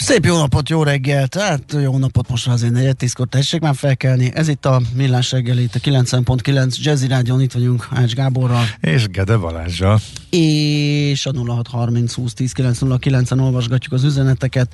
Szép 0.00 0.24
jó 0.24 0.36
napot, 0.36 0.68
jó 0.68 0.82
reggelt! 0.82 1.34
Hát 1.34 1.76
jó 1.82 1.98
napot 1.98 2.28
most 2.28 2.48
azért 2.48 2.72
negyed 2.72 2.96
tízkor 2.96 3.28
tessék 3.28 3.60
már 3.60 3.74
felkelni. 3.74 4.30
Ez 4.34 4.48
itt 4.48 4.66
a 4.66 4.80
Millás 4.94 5.30
reggel, 5.30 5.58
itt 5.58 5.74
a 5.74 5.78
9.9 5.78 6.76
Jazzy 6.76 7.06
Rádion, 7.06 7.40
itt 7.40 7.52
vagyunk 7.52 7.88
Ács 7.90 8.14
Gáborral. 8.14 8.64
És 8.80 9.08
Gede 9.08 9.36
Balázsral. 9.36 10.00
És 10.30 11.26
a 11.26 11.32
0630 11.32 12.14
20 12.14 12.34
10 12.34 12.52
909 12.52 13.30
en 13.30 13.38
olvasgatjuk 13.38 13.92
az 13.92 14.04
üzeneteket. 14.04 14.72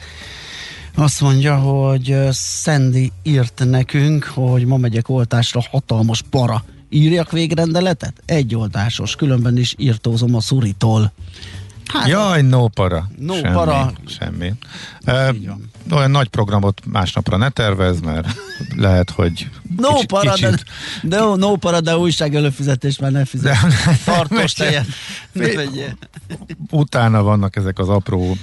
Azt 0.95 1.20
mondja, 1.20 1.56
hogy 1.56 2.16
Sandy 2.33 3.12
írt 3.22 3.62
nekünk, 3.64 4.24
hogy 4.24 4.64
ma 4.64 4.77
megyek 4.77 5.08
oltásra, 5.08 5.61
hatalmas 5.70 6.22
para. 6.30 6.64
Írjak 6.88 7.33
végrendeletet? 7.33 8.22
Egy 8.24 8.55
oltásos, 8.55 9.16
különben 9.16 9.56
is 9.56 9.74
írtózom 9.78 10.34
a 10.34 10.41
szuritól. 10.41 11.12
Hát, 11.88 12.08
Jaj, 12.08 12.42
no 12.42 12.68
para. 12.68 13.08
No 13.18 13.34
semmi, 13.34 13.54
para. 13.54 13.92
Semmi. 14.06 14.52
E, 15.04 15.34
olyan 15.90 16.10
nagy 16.10 16.28
programot 16.28 16.80
másnapra 16.86 17.36
ne 17.36 17.48
tervez, 17.48 18.00
mert 18.00 18.34
lehet, 18.77 19.10
hogy 19.10 19.48
No 19.77 19.92
kicsit, 19.92 20.06
para, 20.06 20.33
kicsit... 20.33 20.64
de, 21.02 21.16
de, 21.16 21.20
no 21.36 21.56
para, 21.56 21.80
de 21.80 21.96
újság 21.96 22.34
előfizetés 22.34 22.98
már 22.98 23.11
ne 23.11 23.24
fizet. 23.24 23.56
Tartós 24.05 24.52
tejet. 24.52 24.86
Utána 26.70 27.22
vannak 27.22 27.56
ezek 27.56 27.78
az 27.78 27.89
apró 27.89 28.36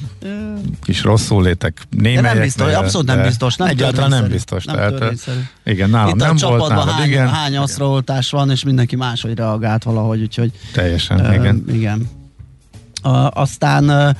kis 0.81 1.03
rosszul 1.03 1.44
létek 1.44 1.81
némelyek. 1.90 2.22
De 2.23 2.34
nem 2.34 2.42
biztos, 2.42 2.73
abszolút 2.73 3.08
nem 3.08 3.22
biztos. 3.22 3.56
Nem 3.56 3.68
egyáltalán 3.68 4.09
nem 4.09 4.28
biztos. 4.28 4.66
Nem 4.66 4.75
tehát, 4.75 5.20
igen, 5.64 5.90
nálam 5.90 6.09
Itt 6.09 6.16
nem 6.16 6.36
a 6.42 6.48
volt, 6.48 6.70
nálad 6.70 6.90
hány, 6.90 7.08
igen. 7.08 7.30
Hány 7.30 7.58
asztraoltás 7.58 8.30
van, 8.30 8.52
és 8.52 8.64
mindenki 8.64 8.96
máshogy 8.96 9.36
reagált 9.36 9.84
valahogy, 9.84 10.22
úgyhogy... 10.22 10.52
Teljesen, 10.72 11.20
uh, 11.20 11.34
igen. 11.34 11.64
Igen. 11.68 12.22
Uh, 13.04 13.38
aztán 13.42 13.90
uh, 13.90 14.16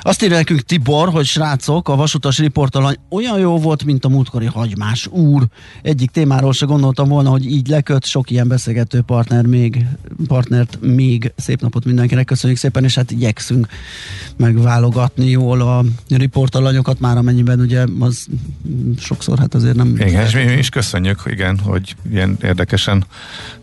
azt 0.00 0.22
írja 0.22 0.36
nekünk 0.36 0.60
Tibor, 0.60 1.08
hogy 1.08 1.26
srácok, 1.26 1.88
a 1.88 1.96
vasutas 1.96 2.38
riportalany 2.38 2.96
olyan 3.10 3.38
jó 3.38 3.58
volt, 3.58 3.84
mint 3.84 4.04
a 4.04 4.08
múltkori 4.08 4.46
hagymás 4.46 5.06
úr. 5.06 5.46
Egyik 5.82 6.10
témáról 6.10 6.52
se 6.52 6.66
gondoltam 6.66 7.08
volna, 7.08 7.30
hogy 7.30 7.46
így 7.46 7.68
leköt, 7.68 8.04
sok 8.04 8.30
ilyen 8.30 8.48
beszélgető 8.48 9.00
partner 9.00 9.46
még, 9.46 9.86
partnert 10.26 10.78
még 10.80 11.32
szép 11.36 11.60
napot 11.60 11.84
mindenkinek, 11.84 12.24
köszönjük 12.24 12.58
szépen, 12.58 12.84
és 12.84 12.94
hát 12.94 13.10
igyekszünk 13.10 13.66
megválogatni 14.36 15.30
jól 15.30 15.60
a 15.60 15.84
riportalanyokat, 16.08 17.00
már 17.00 17.16
amennyiben 17.16 17.60
ugye 17.60 17.84
az 17.98 18.26
sokszor 18.98 19.38
hát 19.38 19.54
azért 19.54 19.76
nem... 19.76 19.94
Igen, 19.96 20.26
és 20.26 20.32
mi 20.32 20.42
is 20.42 20.68
köszönjük, 20.68 21.22
igen, 21.26 21.58
hogy 21.58 21.94
ilyen 22.10 22.36
érdekesen 22.42 23.04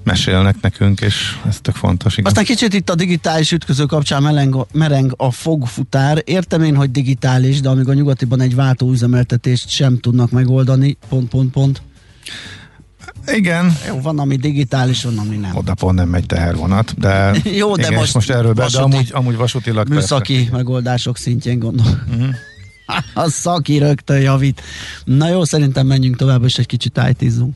mesélnek 0.03 0.55
nekünk, 0.61 1.01
és 1.01 1.37
ez 1.47 1.59
tök 1.61 1.75
fontos. 1.75 2.13
Igen. 2.13 2.25
Aztán 2.25 2.43
kicsit 2.43 2.73
itt 2.73 2.89
a 2.89 2.95
digitális 2.95 3.51
ütköző 3.51 3.85
kapcsán 3.85 4.23
mereng, 4.55 4.67
mereng 4.73 5.13
a 5.17 5.31
fogfutár. 5.31 6.21
Értem 6.25 6.63
én, 6.63 6.75
hogy 6.75 6.91
digitális, 6.91 7.61
de 7.61 7.69
amíg 7.69 7.89
a 7.89 7.93
nyugatiban 7.93 8.41
egy 8.41 8.55
váltóüzemeltetést 8.55 9.69
sem 9.69 9.99
tudnak 9.99 10.31
megoldani, 10.31 10.97
pont, 11.09 11.29
pont, 11.29 11.51
pont. 11.51 11.81
Igen. 13.27 13.77
Jó, 13.87 14.01
van, 14.01 14.19
ami 14.19 14.35
digitális, 14.35 15.03
van, 15.03 15.17
ami 15.17 15.35
nem. 15.35 15.55
Oda 15.55 15.73
pont 15.73 15.95
nem 15.95 16.09
megy 16.09 16.25
tehervonat, 16.25 16.99
de, 16.99 17.31
Jó, 17.61 17.75
de 17.75 17.81
igen, 17.81 17.99
most, 17.99 18.13
most 18.13 18.29
erről 18.29 18.53
be, 18.53 18.67
de 18.71 18.79
amúgy, 18.79 19.09
amúgy 19.11 19.35
vasútilag 19.35 19.89
Műszaki 19.89 20.35
persze. 20.35 20.51
megoldások 20.51 21.17
szintjén 21.17 21.59
gondolom. 21.59 22.01
Uh-huh. 22.09 22.35
a 23.25 23.29
szaki 23.29 23.77
rögtön 23.77 24.19
javít. 24.19 24.61
Na 25.03 25.29
jó, 25.29 25.43
szerintem 25.43 25.87
menjünk 25.87 26.15
tovább, 26.15 26.43
és 26.43 26.57
egy 26.57 26.65
kicsit 26.65 26.97
ájtízzunk. 26.97 27.55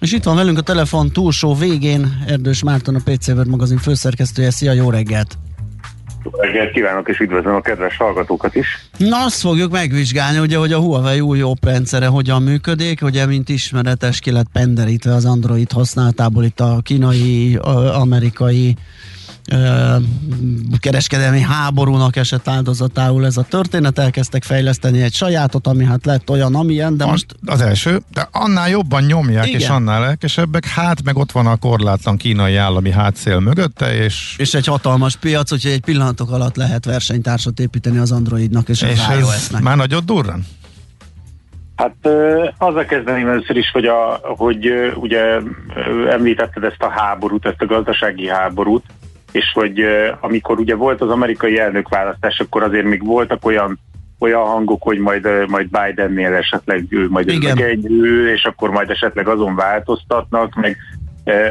És 0.00 0.12
itt 0.12 0.24
van 0.24 0.36
velünk 0.36 0.58
a 0.58 0.62
telefon 0.62 1.10
túlsó 1.10 1.54
végén 1.54 2.24
Erdős 2.26 2.62
Márton, 2.62 2.94
a 2.94 3.00
PC 3.04 3.28
World 3.28 3.48
magazin 3.48 3.78
főszerkesztője. 3.78 4.50
Szia, 4.50 4.72
jó 4.72 4.90
reggelt! 4.90 5.38
Jó 6.24 6.30
reggelt 6.40 6.72
kívánok, 6.72 7.08
és 7.08 7.18
üdvözlöm 7.18 7.54
a 7.54 7.60
kedves 7.60 7.96
hallgatókat 7.96 8.54
is. 8.54 8.66
Na, 8.96 9.24
azt 9.24 9.40
fogjuk 9.40 9.72
megvizsgálni, 9.72 10.38
ugye, 10.38 10.56
hogy 10.56 10.72
a 10.72 10.78
Huawei 10.78 11.20
új 11.20 11.38
jobb 11.38 11.64
rendszere 11.64 12.06
hogyan 12.06 12.42
működik, 12.42 13.02
ugye, 13.02 13.26
mint 13.26 13.48
ismeretes, 13.48 14.20
ki 14.20 14.30
lett 14.30 14.48
penderítve 14.52 15.14
az 15.14 15.24
Android 15.24 15.72
használatából 15.72 16.44
itt 16.44 16.60
a 16.60 16.80
kínai, 16.82 17.58
amerikai 17.92 18.76
kereskedelmi 20.78 21.40
háborúnak 21.40 22.16
esett 22.16 22.48
áldozatául 22.48 23.24
ez 23.24 23.36
a 23.36 23.42
történet, 23.42 23.98
elkezdtek 23.98 24.44
fejleszteni 24.44 25.02
egy 25.02 25.12
sajátot, 25.12 25.66
ami 25.66 25.84
hát 25.84 26.06
lett 26.06 26.30
olyan, 26.30 26.54
amilyen, 26.54 26.96
de 26.96 27.04
most... 27.04 27.26
Az 27.46 27.60
első, 27.60 28.00
de 28.12 28.28
annál 28.32 28.68
jobban 28.68 29.02
nyomják, 29.02 29.46
Igen. 29.46 29.60
és 29.60 29.68
annál 29.68 30.00
lelkesebbek, 30.00 30.66
hát 30.66 31.02
meg 31.04 31.16
ott 31.16 31.32
van 31.32 31.46
a 31.46 31.56
korlátlan 31.56 32.16
kínai 32.16 32.56
állami 32.56 32.90
hátszél 32.90 33.38
mögötte, 33.40 33.94
és... 33.94 34.34
És 34.38 34.54
egy 34.54 34.66
hatalmas 34.66 35.16
piac, 35.16 35.52
úgyhogy 35.52 35.72
egy 35.72 35.80
pillanatok 35.80 36.30
alatt 36.30 36.56
lehet 36.56 36.84
versenytársat 36.84 37.60
építeni 37.60 37.98
az 37.98 38.12
Androidnak 38.12 38.68
és, 38.68 38.82
és 38.82 39.00
az 39.08 39.18
iOS-nek. 39.18 39.62
Már 39.62 39.76
nagyot 39.76 40.04
durran? 40.04 40.46
Hát 41.76 41.96
azzal 42.58 42.84
kezdeném 42.84 43.28
először 43.28 43.56
is, 43.56 43.70
hogy, 43.70 43.84
a, 43.84 44.20
hogy 44.36 44.68
ugye 44.94 45.40
említetted 46.10 46.64
ezt 46.64 46.82
a 46.82 46.90
háborút, 46.90 47.46
ezt 47.46 47.60
a 47.60 47.66
gazdasági 47.66 48.28
háborút, 48.28 48.84
és 49.32 49.52
hogy 49.54 49.84
amikor 50.20 50.58
ugye 50.58 50.74
volt 50.74 51.00
az 51.00 51.10
amerikai 51.10 51.58
elnökválasztás, 51.58 52.40
akkor 52.40 52.62
azért 52.62 52.86
még 52.86 53.04
voltak 53.04 53.44
olyan 53.44 53.78
olyan 54.18 54.44
hangok, 54.46 54.82
hogy 54.82 54.98
majd, 54.98 55.28
majd 55.48 55.68
Bidennél 55.68 56.34
esetleg 56.34 56.86
ő 56.88 57.08
majd 57.08 57.28
egy 57.60 57.90
ő, 57.90 58.32
és 58.32 58.44
akkor 58.44 58.70
majd 58.70 58.90
esetleg 58.90 59.28
azon 59.28 59.54
változtatnak, 59.54 60.54
meg 60.54 60.76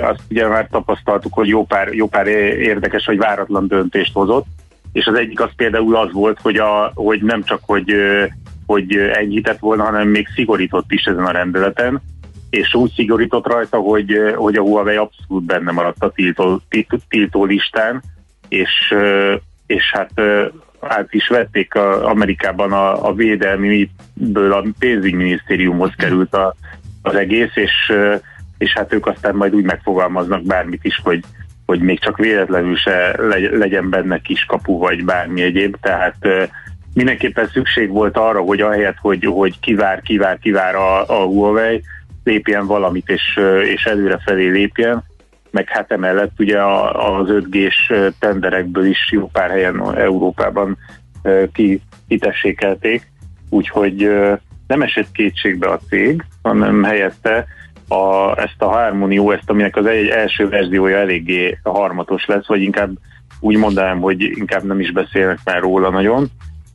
azt 0.01 0.21
ugye 0.29 0.47
már 0.47 0.67
tapasztaltuk, 0.71 1.33
hogy 1.33 1.47
jó 1.47 1.65
pár, 1.65 1.87
jó 1.93 2.07
pár 2.07 2.27
érdekes 2.27 3.05
vagy 3.05 3.17
váratlan 3.17 3.67
döntést 3.67 4.13
hozott, 4.13 4.45
és 4.91 5.05
az 5.05 5.17
egyik 5.17 5.41
az 5.41 5.49
például 5.55 5.95
az 5.95 6.11
volt, 6.11 6.39
hogy, 6.41 6.55
a, 6.55 6.91
hogy 6.95 7.21
nem 7.21 7.43
csak, 7.43 7.59
hogy, 7.65 7.93
hogy 8.65 8.95
enyhített 8.95 9.59
volna, 9.59 9.83
hanem 9.83 10.07
még 10.07 10.27
szigorított 10.35 10.91
is 10.91 11.03
ezen 11.03 11.25
a 11.25 11.31
rendeleten, 11.31 12.01
és 12.49 12.73
úgy 12.73 12.91
szigorított 12.95 13.47
rajta, 13.47 13.77
hogy, 13.77 14.33
hogy 14.35 14.55
a 14.55 14.61
Huawei 14.61 14.95
abszolút 14.95 15.43
benne 15.43 15.71
maradt 15.71 16.03
a 16.03 16.11
tiltó, 16.11 16.61
tiltó 17.09 17.45
listán, 17.45 18.03
és, 18.47 18.95
és 19.65 19.91
hát 19.91 20.11
át 20.79 21.13
is 21.13 21.27
vették 21.27 21.75
a, 21.75 22.09
Amerikában 22.09 22.71
a, 22.71 23.07
a 23.07 23.13
védelmiből 23.13 24.53
a 24.53 24.65
pénzügyminisztériumhoz 24.79 25.91
került 25.97 26.33
a, 26.33 26.55
az 27.01 27.15
egész, 27.15 27.55
és, 27.55 27.93
és 28.57 28.73
hát 28.73 28.93
ők 28.93 29.05
aztán 29.05 29.35
majd 29.35 29.55
úgy 29.55 29.63
megfogalmaznak 29.63 30.43
bármit 30.43 30.83
is, 30.83 30.99
hogy, 31.03 31.23
hogy 31.65 31.79
még 31.79 31.99
csak 31.99 32.17
véletlenül 32.17 32.75
se 32.75 33.15
legyen 33.51 33.89
benne 33.89 34.19
kiskapu, 34.19 34.77
vagy 34.77 35.05
bármi 35.05 35.41
egyéb, 35.41 35.75
tehát 35.81 36.15
mindenképpen 36.93 37.47
szükség 37.47 37.89
volt 37.89 38.17
arra, 38.17 38.41
hogy 38.41 38.61
ahelyett, 38.61 38.97
hogy, 39.01 39.25
hogy 39.25 39.59
kivár, 39.59 40.01
kivár, 40.01 40.39
kivár 40.39 40.75
a, 40.75 41.09
a 41.09 41.25
Huawei, 41.25 41.83
lépjen 42.25 42.65
valamit, 42.67 43.09
és, 43.09 43.39
és 43.63 43.85
előrefelé 43.85 44.49
lépjen, 44.49 45.03
meg 45.51 45.69
hát 45.69 45.91
emellett 45.91 46.39
ugye 46.39 46.63
az 46.91 47.27
5G-s 47.29 47.93
tenderekből 48.19 48.85
is 48.85 49.11
jó 49.11 49.29
pár 49.29 49.49
helyen 49.49 49.95
Európában 49.97 50.77
ki, 51.53 51.81
kitessékelték, 52.07 53.11
úgyhogy 53.49 54.09
nem 54.67 54.81
esett 54.81 55.11
kétségbe 55.11 55.69
a 55.69 55.79
cég, 55.89 56.25
hanem 56.41 56.83
helyette 56.83 57.45
a, 57.87 58.35
ezt 58.41 58.61
a 58.61 58.67
Harmony 58.67 59.17
OS, 59.17 59.39
aminek 59.45 59.75
az 59.75 59.85
egy 59.85 60.07
első 60.07 60.49
verziója 60.49 60.97
eléggé 60.97 61.59
harmatos 61.63 62.25
lesz, 62.25 62.47
vagy 62.47 62.61
inkább 62.61 62.91
úgy 63.39 63.57
mondanám, 63.57 63.99
hogy 63.99 64.21
inkább 64.21 64.63
nem 64.63 64.79
is 64.79 64.91
beszélnek 64.91 65.39
már 65.43 65.61
róla 65.61 65.89
nagyon, 65.89 66.27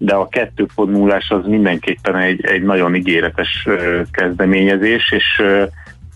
de 0.02 0.14
a 0.14 0.28
2.0-ás 0.28 1.28
az 1.28 1.46
mindenképpen 1.46 2.16
egy, 2.16 2.44
egy 2.44 2.62
nagyon 2.62 2.94
ígéretes 2.94 3.68
kezdeményezés, 4.10 5.12
és 5.12 5.42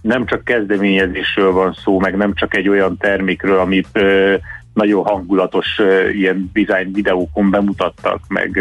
nem 0.01 0.27
csak 0.27 0.45
kezdeményezésről 0.45 1.53
van 1.53 1.77
szó, 1.85 2.01
meg 2.01 2.17
nem 2.17 2.35
csak 2.35 2.57
egy 2.57 2.69
olyan 2.69 2.97
termékről, 2.97 3.59
amit 3.59 4.01
nagyon 4.75 5.05
hangulatos 5.05 5.81
ilyen 6.13 6.51
design 6.53 6.93
videókon 6.93 7.51
bemutattak, 7.51 8.21
meg, 8.29 8.61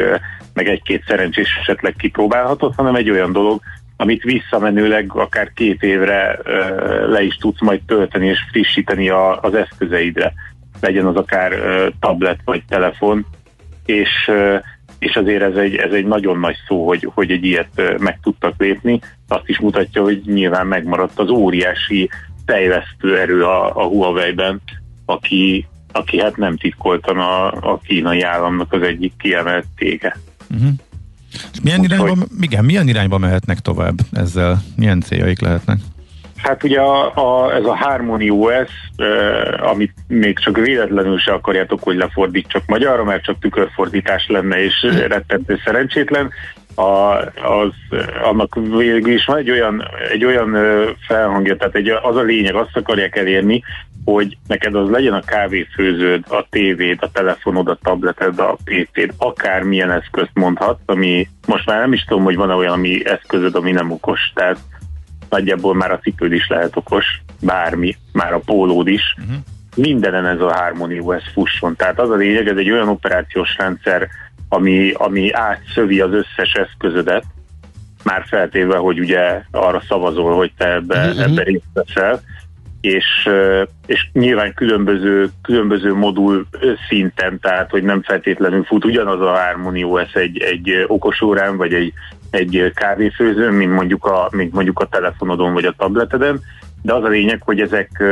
meg 0.54 0.68
egy-két 0.68 1.04
szerencsés 1.08 1.58
esetleg 1.62 1.96
kipróbálhatott, 1.96 2.76
hanem 2.76 2.96
egy 2.96 3.10
olyan 3.10 3.32
dolog, 3.32 3.62
amit 3.98 4.24
visszamenőleg 4.24 5.12
akár 5.14 5.52
két 5.54 5.84
évre 5.84 6.40
le 7.08 7.22
is 7.22 7.36
tudsz 7.36 7.62
majd 7.62 7.82
tölteni 7.86 8.28
és 8.28 8.40
frissíteni 8.52 9.10
a, 9.10 9.40
az 9.42 9.54
eszközeidre. 9.54 10.34
Legyen 10.82 11.06
az 11.06 11.16
akár 11.16 11.54
tablet 12.00 12.40
vagy 12.46 12.64
telefon, 12.68 13.26
és 13.86 14.32
és 15.04 15.16
azért 15.16 15.42
ez 15.42 15.56
egy, 15.56 15.76
ez 15.76 15.92
egy 15.92 16.06
nagyon 16.06 16.40
nagy 16.40 16.56
szó, 16.68 16.88
hogy, 16.88 17.10
hogy 17.14 17.32
egy 17.32 17.46
ilyet 17.46 18.00
meg 18.00 18.20
tudtak 18.22 18.54
lépni. 18.58 19.00
Azt 19.28 19.50
is 19.50 19.60
mutatja, 19.60 20.02
hogy 20.02 20.22
nyilván 20.26 20.68
megmaradt 20.68 21.20
az 21.20 21.30
óriási 21.30 22.10
fejlesztő 22.46 23.20
erő 23.20 23.44
a, 23.44 23.76
a 23.76 23.84
Huawei-ben, 23.84 24.62
aki, 25.06 25.68
aki 25.92 26.20
hát 26.20 26.38
nem 26.38 26.58
titkoltan 26.58 27.18
a, 27.18 27.48
a 27.48 27.80
kínai 27.84 28.22
államnak 28.22 28.74
az 28.74 28.82
egyik 28.82 29.14
kiemelt 29.18 29.66
tége. 29.76 30.18
Uh-huh. 30.54 30.70
milyen, 31.64 31.80
Úgy, 31.80 31.86
irányba, 31.86 32.08
hogy... 32.08 32.28
igen, 32.40 32.66
milyen 32.66 32.88
irányba 32.88 33.18
mehetnek 33.18 33.60
tovább 33.60 34.00
ezzel? 34.12 34.64
Milyen 34.76 35.02
céljaik 35.02 35.42
lehetnek? 35.42 35.80
Hát 36.44 36.64
ugye 36.64 36.80
a, 36.80 37.12
a, 37.16 37.54
ez 37.54 37.64
a 37.64 37.76
Harmony 37.76 38.30
OS, 38.30 38.70
eh, 38.96 39.70
amit 39.70 39.94
még 40.08 40.40
csak 40.40 40.58
véletlenül 40.58 41.18
se 41.18 41.32
akarjátok, 41.32 41.84
hogy 41.84 41.96
lefordítsak 41.96 42.64
magyarra, 42.66 43.04
mert 43.04 43.24
csak 43.24 43.40
tükörfordítás 43.40 44.28
lenne, 44.28 44.64
és 44.64 44.82
rettentő 45.08 45.60
szerencsétlen, 45.64 46.32
a, 46.76 47.16
az, 47.44 47.72
annak 48.24 48.56
végül 48.56 49.14
is 49.14 49.26
van 49.26 49.38
egy 49.38 49.52
olyan, 49.52 49.84
egy 50.12 50.26
olyan 50.26 50.58
felhangja, 51.08 51.56
tehát 51.56 51.76
egy, 51.76 51.90
az 51.90 52.16
a 52.16 52.22
lényeg, 52.22 52.56
azt 52.56 52.78
akarják 52.78 53.16
elérni, 53.16 53.64
hogy 54.06 54.38
neked 54.48 54.76
az 54.76 54.90
legyen 54.90 55.14
a 55.14 55.22
kávéfőződ, 55.22 56.24
a 56.28 56.46
tévéd, 56.50 56.98
a 57.02 57.12
telefonod, 57.12 57.68
a 57.68 57.78
tableted, 57.84 58.40
a 58.40 58.58
PC-d, 58.64 59.14
akármilyen 59.18 59.92
eszközt 59.92 60.32
mondhat, 60.34 60.80
ami 60.86 61.28
most 61.48 61.66
már 61.66 61.80
nem 61.80 61.94
is 61.94 62.04
tudom, 62.04 62.24
hogy 62.24 62.36
van-e 62.36 62.54
olyan 62.54 62.74
ami 62.74 63.06
eszközöd, 63.06 63.56
ami 63.56 63.72
nem 63.72 63.92
okos. 63.92 64.32
Tehát 64.34 64.58
nagyjából 65.34 65.76
már 65.76 65.92
a 65.92 66.00
cipőd 66.00 66.32
is 66.32 66.48
lehet 66.48 66.76
okos, 66.76 67.22
bármi, 67.42 67.96
már 68.12 68.34
a 68.34 68.40
pólód 68.40 68.88
is. 68.88 69.16
Uh-huh. 69.20 69.36
Mindenen 69.76 70.26
ez 70.26 70.40
a 70.40 70.54
Harmony 70.54 71.00
OS 71.00 71.24
fusson. 71.34 71.76
Tehát 71.76 72.00
az 72.00 72.10
a 72.10 72.16
lényeg, 72.16 72.48
ez 72.48 72.58
egy 72.58 72.72
olyan 72.72 72.88
operációs 72.88 73.58
rendszer, 73.58 74.08
ami, 74.50 74.92
ami 74.92 75.32
átszövi 75.32 76.00
az 76.00 76.12
összes 76.12 76.54
eszközödet, 76.54 77.24
már 78.04 78.26
feltéve, 78.28 78.78
hogy 78.78 79.00
ugye 79.00 79.42
arra 79.52 79.82
szavazol, 79.88 80.36
hogy 80.36 80.52
te 80.58 80.74
ebbe, 80.74 81.08
uh-huh. 81.08 81.24
ebbe 81.24 81.44
részt 81.44 81.64
veszel, 81.74 82.22
és, 82.82 83.30
és 83.86 84.10
nyilván 84.14 84.54
különböző, 84.54 85.30
különböző 85.42 85.94
modul 85.94 86.48
szinten, 86.88 87.40
tehát 87.40 87.70
hogy 87.70 87.84
nem 87.84 88.02
feltétlenül 88.02 88.64
fut 88.64 88.86
ugyanaz 88.86 89.22
a 89.22 89.38
Harmony 89.38 89.84
OS 89.84 90.14
egy, 90.14 90.38
egy 90.38 90.84
okosórán, 90.88 91.58
vagy 91.58 91.74
egy 91.74 91.94
egy 92.34 92.72
kávéfőzőn, 92.76 93.54
mint 93.54 93.74
mondjuk, 93.74 94.06
a, 94.06 94.28
mint 94.32 94.54
mondjuk 94.54 94.80
a 94.80 94.88
telefonodon 94.88 95.54
vagy 95.54 95.66
a 95.66 95.74
tableteden, 95.78 96.40
de 96.82 96.94
az 96.94 97.04
a 97.04 97.08
lényeg, 97.08 97.42
hogy 97.42 97.60
ezek 97.60 98.04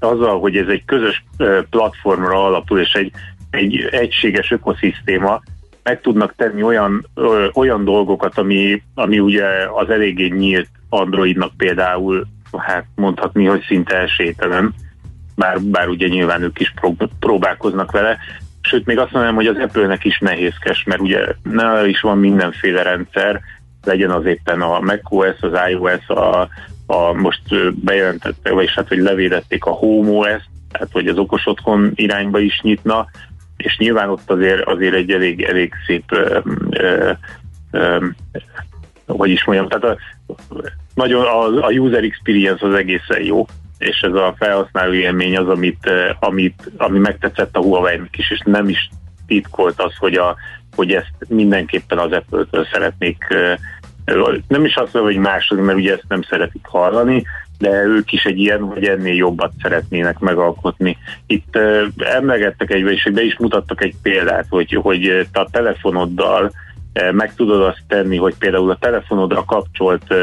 azzal, 0.00 0.40
hogy 0.40 0.56
ez 0.56 0.68
egy 0.68 0.84
közös 0.84 1.24
platformra 1.70 2.44
alapul, 2.44 2.80
és 2.80 2.92
egy, 2.92 3.12
egy 3.50 3.88
egységes 3.90 4.50
ökoszisztéma, 4.50 5.42
meg 5.82 6.00
tudnak 6.00 6.34
tenni 6.36 6.62
olyan, 6.62 7.06
ö, 7.14 7.48
olyan 7.54 7.84
dolgokat, 7.84 8.38
ami, 8.38 8.82
ami 8.94 9.18
ugye 9.20 9.44
az 9.74 9.90
eléggé 9.90 10.26
nyílt 10.26 10.68
Androidnak 10.88 11.52
például, 11.56 12.26
hát 12.56 12.84
mondhatni, 12.94 13.44
hogy 13.44 13.64
szinte 13.66 13.96
esélytelen, 13.96 14.74
bár, 15.36 15.60
bár 15.60 15.88
ugye 15.88 16.08
nyilván 16.08 16.42
ők 16.42 16.60
is 16.60 16.74
próbálkoznak 17.18 17.90
vele, 17.90 18.18
sőt 18.60 18.86
még 18.86 18.98
azt 18.98 19.12
mondanám, 19.12 19.36
hogy 19.36 19.46
az 19.46 19.56
Apple-nek 19.56 20.04
is 20.04 20.18
nehézkes, 20.18 20.84
mert 20.84 21.00
ugye 21.00 21.26
nála 21.42 21.86
is 21.86 22.00
van 22.00 22.18
mindenféle 22.18 22.82
rendszer, 22.82 23.40
legyen 23.84 24.10
az 24.10 24.24
éppen 24.24 24.60
a 24.60 24.80
macOS, 24.80 25.40
az 25.40 25.52
iOS, 25.70 26.08
a, 26.08 26.48
a 26.86 27.12
most 27.12 27.74
bejelentette, 27.84 28.52
vagyis 28.52 28.74
hát, 28.74 28.88
hogy 28.88 28.98
levédették 28.98 29.64
a 29.64 29.70
HomeOS, 29.70 30.42
tehát 30.72 30.88
hogy 30.92 31.08
az 31.08 31.18
okos 31.18 31.46
otthon 31.46 31.92
irányba 31.94 32.38
is 32.38 32.60
nyitna, 32.60 33.06
és 33.56 33.78
nyilván 33.78 34.10
ott 34.10 34.30
azért, 34.30 34.62
azért 34.62 34.94
egy 34.94 35.10
elég, 35.10 35.42
elég 35.42 35.72
szép 35.86 36.12
ö, 36.12 36.38
ö, 36.70 37.12
ö, 37.70 38.06
hogy 39.06 39.30
is 39.30 39.44
mondjam, 39.44 39.68
tehát 39.68 39.84
a, 39.84 39.96
nagyon 40.94 41.24
a, 41.24 41.66
a 41.66 41.70
user 41.70 42.04
experience 42.04 42.66
az 42.66 42.74
egészen 42.74 43.22
jó, 43.22 43.46
és 43.78 44.00
ez 44.00 44.12
a 44.12 44.34
felhasználó 44.38 44.92
élmény 44.92 45.36
az, 45.36 45.48
amit, 45.48 45.90
amit, 46.20 46.70
ami 46.76 46.98
megtetszett 46.98 47.56
a 47.56 47.60
Huawei-nek 47.60 48.18
is, 48.18 48.30
és 48.30 48.40
nem 48.44 48.68
is 48.68 48.90
titkolt 49.26 49.80
az, 49.80 49.96
hogy, 49.96 50.14
a, 50.14 50.36
hogy 50.78 50.92
ezt 50.92 51.14
mindenképpen 51.28 51.98
az 51.98 52.12
Apple-től 52.12 52.66
szeretnék 52.72 53.24
nem 54.48 54.64
is 54.64 54.76
azt 54.76 54.92
mondom, 54.92 55.12
hogy 55.12 55.22
második, 55.22 55.64
mert 55.64 55.78
ugye 55.78 55.92
ezt 55.92 56.04
nem 56.08 56.22
szeretik 56.22 56.66
hallani, 56.66 57.24
de 57.58 57.82
ők 57.84 58.12
is 58.12 58.24
egy 58.24 58.38
ilyen, 58.38 58.60
hogy 58.60 58.84
ennél 58.84 59.14
jobbat 59.14 59.52
szeretnének 59.62 60.18
megalkotni. 60.18 60.98
Itt 61.26 61.58
emlegettek 61.96 62.70
egy, 62.70 62.90
és 62.90 63.10
be 63.12 63.22
is 63.22 63.38
mutattak 63.38 63.82
egy 63.82 63.94
példát, 64.02 64.46
hogy, 64.48 64.78
hogy 64.82 65.26
te 65.32 65.40
a 65.40 65.48
telefonoddal 65.50 66.50
meg 67.12 67.34
tudod 67.34 67.62
azt 67.62 67.82
tenni, 67.88 68.16
hogy 68.16 68.34
például 68.38 68.70
a 68.70 68.78
telefonodra 68.80 69.44
kapcsolt 69.44 70.14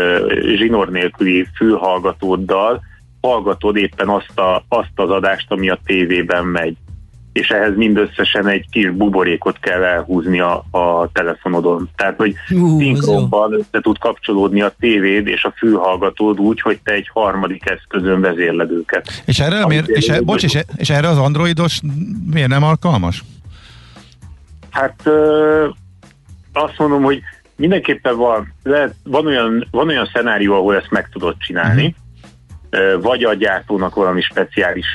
zsinór 0.55 0.89
nélküli 0.89 1.47
fülhallgatóddal 1.55 2.81
hallgatod 3.21 3.75
éppen 3.75 4.09
azt, 4.09 4.39
a, 4.39 4.63
azt 4.67 4.91
az 4.95 5.09
adást, 5.09 5.51
ami 5.51 5.69
a 5.69 5.79
tévében 5.85 6.45
megy 6.45 6.75
és 7.35 7.49
ehhez 7.49 7.75
mindösszesen 7.75 8.47
egy 8.47 8.65
kis 8.69 8.89
buborékot 8.89 9.59
kell 9.59 9.83
elhúzni 9.83 10.39
a, 10.39 10.65
a 10.71 11.09
telefonodon. 11.13 11.89
Tehát, 11.95 12.15
hogy 12.17 12.33
szinkronban 12.47 13.53
össze 13.53 13.81
tud 13.81 13.97
kapcsolódni 13.97 14.61
a 14.61 14.73
tévéd 14.79 15.27
és 15.27 15.43
a 15.43 15.53
fülhallgatód 15.57 16.39
úgy, 16.39 16.61
hogy 16.61 16.79
te 16.83 16.91
egy 16.91 17.09
harmadik 17.13 17.69
eszközön 17.69 18.21
vezérled 18.21 18.71
őket. 18.71 19.23
És 19.25 19.39
erre, 19.39 19.65
miért, 19.65 19.87
és, 19.87 20.07
e, 20.07 20.21
bocs, 20.21 20.43
és, 20.43 20.59
és 20.75 20.89
erre 20.89 21.07
az 21.07 21.17
androidos 21.17 21.79
miért 22.31 22.49
nem 22.49 22.63
alkalmas? 22.63 23.23
Hát 24.69 24.99
ö, 25.03 25.67
azt 26.53 26.77
mondom, 26.77 27.03
hogy 27.03 27.21
mindenképpen 27.55 28.17
van, 28.17 28.53
lehet, 28.63 28.95
van, 29.03 29.25
olyan, 29.25 29.67
van 29.71 29.87
olyan 29.87 30.09
szenárió, 30.13 30.53
ahol 30.53 30.75
ezt 30.75 30.91
meg 30.91 31.09
tudod 31.09 31.35
csinálni, 31.37 31.95
uh-huh. 32.71 33.01
vagy 33.01 33.23
a 33.23 33.33
gyártónak 33.33 33.95
valami 33.95 34.21
speciális 34.21 34.87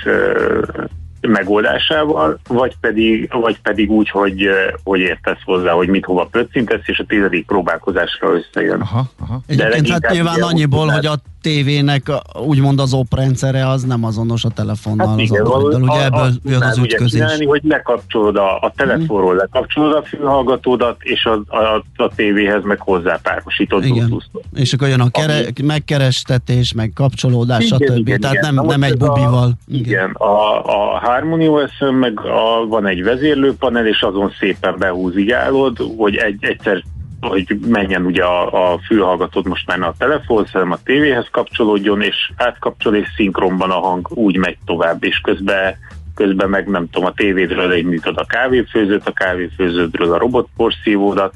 megoldásával, 1.20 2.38
vagy 2.48 2.76
pedig, 2.80 3.32
vagy 3.32 3.60
pedig 3.60 3.90
úgy, 3.90 4.10
hogy, 4.10 4.48
hogy 4.84 5.00
értesz 5.00 5.42
hozzá, 5.44 5.70
hogy 5.70 5.88
mit 5.88 6.04
hova 6.04 6.28
pöccintesz, 6.30 6.82
és 6.84 6.98
a 6.98 7.04
tizedik 7.04 7.46
próbálkozásra 7.46 8.28
összejön. 8.32 8.80
Aha, 8.80 9.10
aha. 9.20 9.40
Egyébként 9.46 9.88
hát 9.88 10.10
nyilván 10.10 10.42
annyiból, 10.42 10.88
hogy 10.88 11.06
a 11.06 11.14
tévének 11.40 12.02
úgymond 12.46 12.80
az 12.80 12.92
OP 12.92 13.14
rendszere 13.14 13.68
az 13.68 13.82
nem 13.82 14.04
azonos 14.04 14.44
a 14.44 14.48
telefonnal, 14.48 15.08
hát 15.08 15.18
igen, 15.18 15.44
az 15.44 15.50
androiddal. 15.50 15.82
Ugye 15.82 16.04
ebből 16.04 16.30
jön 16.44 16.62
az 16.62 16.78
ütközés. 16.78 17.10
Csinálni, 17.10 17.46
hogy 17.46 17.60
lekapcsolod 17.64 18.36
a, 18.36 18.58
a 18.60 18.72
telefonról, 18.76 19.30
hmm. 19.30 19.38
lekapcsolod 19.38 19.92
a 19.92 20.02
fülhallgatódat, 20.02 20.96
és 21.02 21.24
a, 21.24 21.56
a, 21.56 21.84
a 21.96 22.10
tévéhez 22.14 22.62
meg 22.64 22.82
párosítod 23.22 23.84
igen. 23.84 24.22
És 24.54 24.72
akkor 24.72 24.88
jön 24.88 25.00
a 25.00 25.10
kere, 25.10 25.36
Ami... 25.36 25.66
megkerestetés, 25.66 26.72
meg 26.72 26.92
kapcsolódás, 26.94 27.64
igen, 27.64 27.78
stb. 27.78 28.08
Igen, 28.08 28.20
Tehát 28.20 28.36
igen. 28.36 28.54
nem, 28.54 28.66
nem 28.66 28.82
egy 28.82 28.96
bubival. 28.96 29.48
A, 29.48 29.56
igen. 29.66 29.84
igen, 29.84 30.10
a, 30.10 30.64
a 30.64 31.00
Harmony 31.10 31.48
os 31.48 31.72
meg 32.00 32.20
a, 32.20 32.66
van 32.66 32.86
egy 32.86 33.02
vezérlőpanel, 33.02 33.86
és 33.86 34.00
azon 34.00 34.32
szépen 34.38 34.74
behúzigálod, 34.78 35.76
hogy 35.96 36.16
egy, 36.16 36.44
egyszer 36.44 36.82
hogy 37.20 37.58
menjen 37.68 38.04
ugye 38.04 38.24
a, 38.24 38.72
a 38.72 38.78
fülhallgatód 38.78 39.46
most 39.46 39.66
már 39.66 39.82
a 39.82 39.94
telefon, 39.98 40.46
hanem 40.52 40.70
a 40.70 40.78
tévéhez 40.84 41.28
kapcsolódjon, 41.30 42.02
és 42.02 42.32
átkapcsol, 42.36 42.96
és 42.96 43.08
szinkronban 43.16 43.70
a 43.70 43.78
hang 43.78 44.08
úgy 44.10 44.36
megy 44.36 44.56
tovább, 44.64 45.04
és 45.04 45.18
közben 45.18 45.76
közben 46.14 46.48
meg 46.48 46.68
nem 46.68 46.88
tudom, 46.90 47.08
a 47.08 47.12
tévédről 47.12 47.72
együttad 47.72 48.16
a 48.16 48.24
kávéfőzőt, 48.24 49.06
a 49.06 49.12
kávéfőződről 49.12 50.12
a 50.12 50.18
robotporszívódat, 50.18 51.34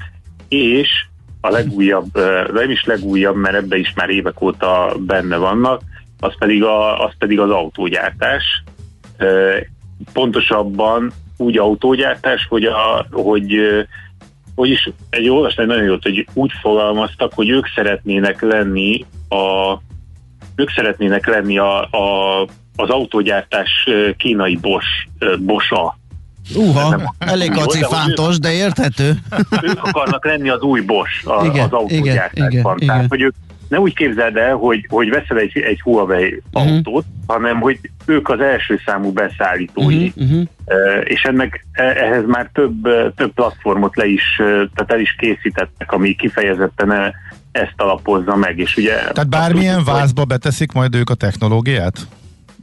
és 0.49 0.89
a 1.41 1.49
legújabb, 1.49 2.05
nem 2.53 2.69
is 2.69 2.85
legújabb, 2.85 3.35
mert 3.35 3.55
ebbe 3.55 3.77
is 3.77 3.93
már 3.95 4.09
évek 4.09 4.41
óta 4.41 4.95
benne 4.99 5.37
vannak, 5.37 5.81
az 6.19 6.33
pedig, 6.39 6.63
a, 6.63 7.05
az 7.05 7.11
pedig 7.17 7.39
az 7.39 7.49
autógyártás. 7.49 8.63
Pontosabban 10.13 11.11
úgy 11.37 11.57
autógyártás, 11.57 12.45
hogy, 12.49 12.63
a, 12.63 13.05
hogy 13.11 13.55
hogy 14.55 14.69
is 14.69 14.89
egy 15.09 15.29
olvasmány 15.29 15.67
nagyon 15.67 15.83
jót, 15.83 16.03
hogy 16.03 16.27
úgy 16.33 16.51
fogalmaztak, 16.61 17.33
hogy 17.33 17.49
ők 17.49 17.67
szeretnének 17.75 18.41
lenni 18.41 19.05
a 19.29 19.77
ők 20.55 20.71
szeretnének 20.71 21.27
lenni 21.27 21.57
a, 21.57 21.81
a, 21.81 22.41
az 22.75 22.89
autógyártás 22.89 23.89
kínai 24.17 24.55
Bosch, 24.55 25.07
Bosa. 25.39 25.97
Uha, 26.55 27.13
elég 27.17 27.51
kacifántos, 27.51 28.39
de 28.39 28.51
érthető. 28.51 29.15
Ők 29.61 29.83
akarnak 29.83 30.25
lenni 30.25 30.49
az 30.49 30.61
új 30.61 30.81
Bosch 30.81 31.27
a, 31.27 31.45
igen, 31.45 31.65
az 31.65 31.71
autógyártásban. 31.71 32.51
Igen, 32.51 32.63
Tehát, 32.63 32.81
igen. 32.81 33.05
hogy 33.07 33.21
ők 33.21 33.35
ne 33.67 33.79
úgy 33.79 33.95
képzeld 33.95 34.37
el, 34.37 34.55
hogy, 34.55 34.85
hogy 34.89 35.09
veszel 35.09 35.37
egy, 35.37 35.57
egy 35.57 35.81
Huawei 35.81 36.41
uh-huh. 36.53 36.71
autót, 36.71 37.05
hanem 37.27 37.59
hogy 37.59 37.79
ők 38.05 38.29
az 38.29 38.39
első 38.39 38.79
számú 38.85 39.11
beszállítói, 39.11 40.05
uh-huh, 40.05 40.23
uh-huh. 40.23 40.47
és 41.03 41.23
ennek 41.23 41.65
e, 41.71 41.83
ehhez 41.83 42.23
már 42.27 42.49
több, 42.53 42.87
több 43.15 43.33
platformot 43.33 43.95
le 43.95 44.05
is, 44.05 44.35
tehát 44.45 44.91
el 44.91 44.99
is 44.99 45.15
készítettek, 45.17 45.91
ami 45.91 46.15
kifejezetten 46.15 46.91
e, 46.91 47.13
ezt 47.51 47.73
alapozza 47.75 48.35
meg. 48.35 48.59
És 48.59 48.77
ugye 48.77 48.95
Tehát 48.95 49.29
bármilyen 49.29 49.83
vázba 49.83 50.25
beteszik 50.25 50.71
majd 50.71 50.95
ők 50.95 51.09
a 51.09 51.15
technológiát? 51.15 52.07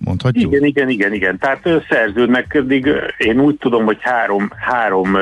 Mondhatjuk? 0.05 0.53
Igen, 0.53 0.65
igen, 0.65 0.89
igen, 0.89 1.13
igen. 1.13 1.39
Tehát 1.39 1.69
szerződnek, 1.89 2.55
eddig 2.55 2.89
én 3.17 3.41
úgy 3.41 3.57
tudom, 3.57 3.85
hogy 3.85 3.99
három, 4.01 4.51
három 4.57 5.17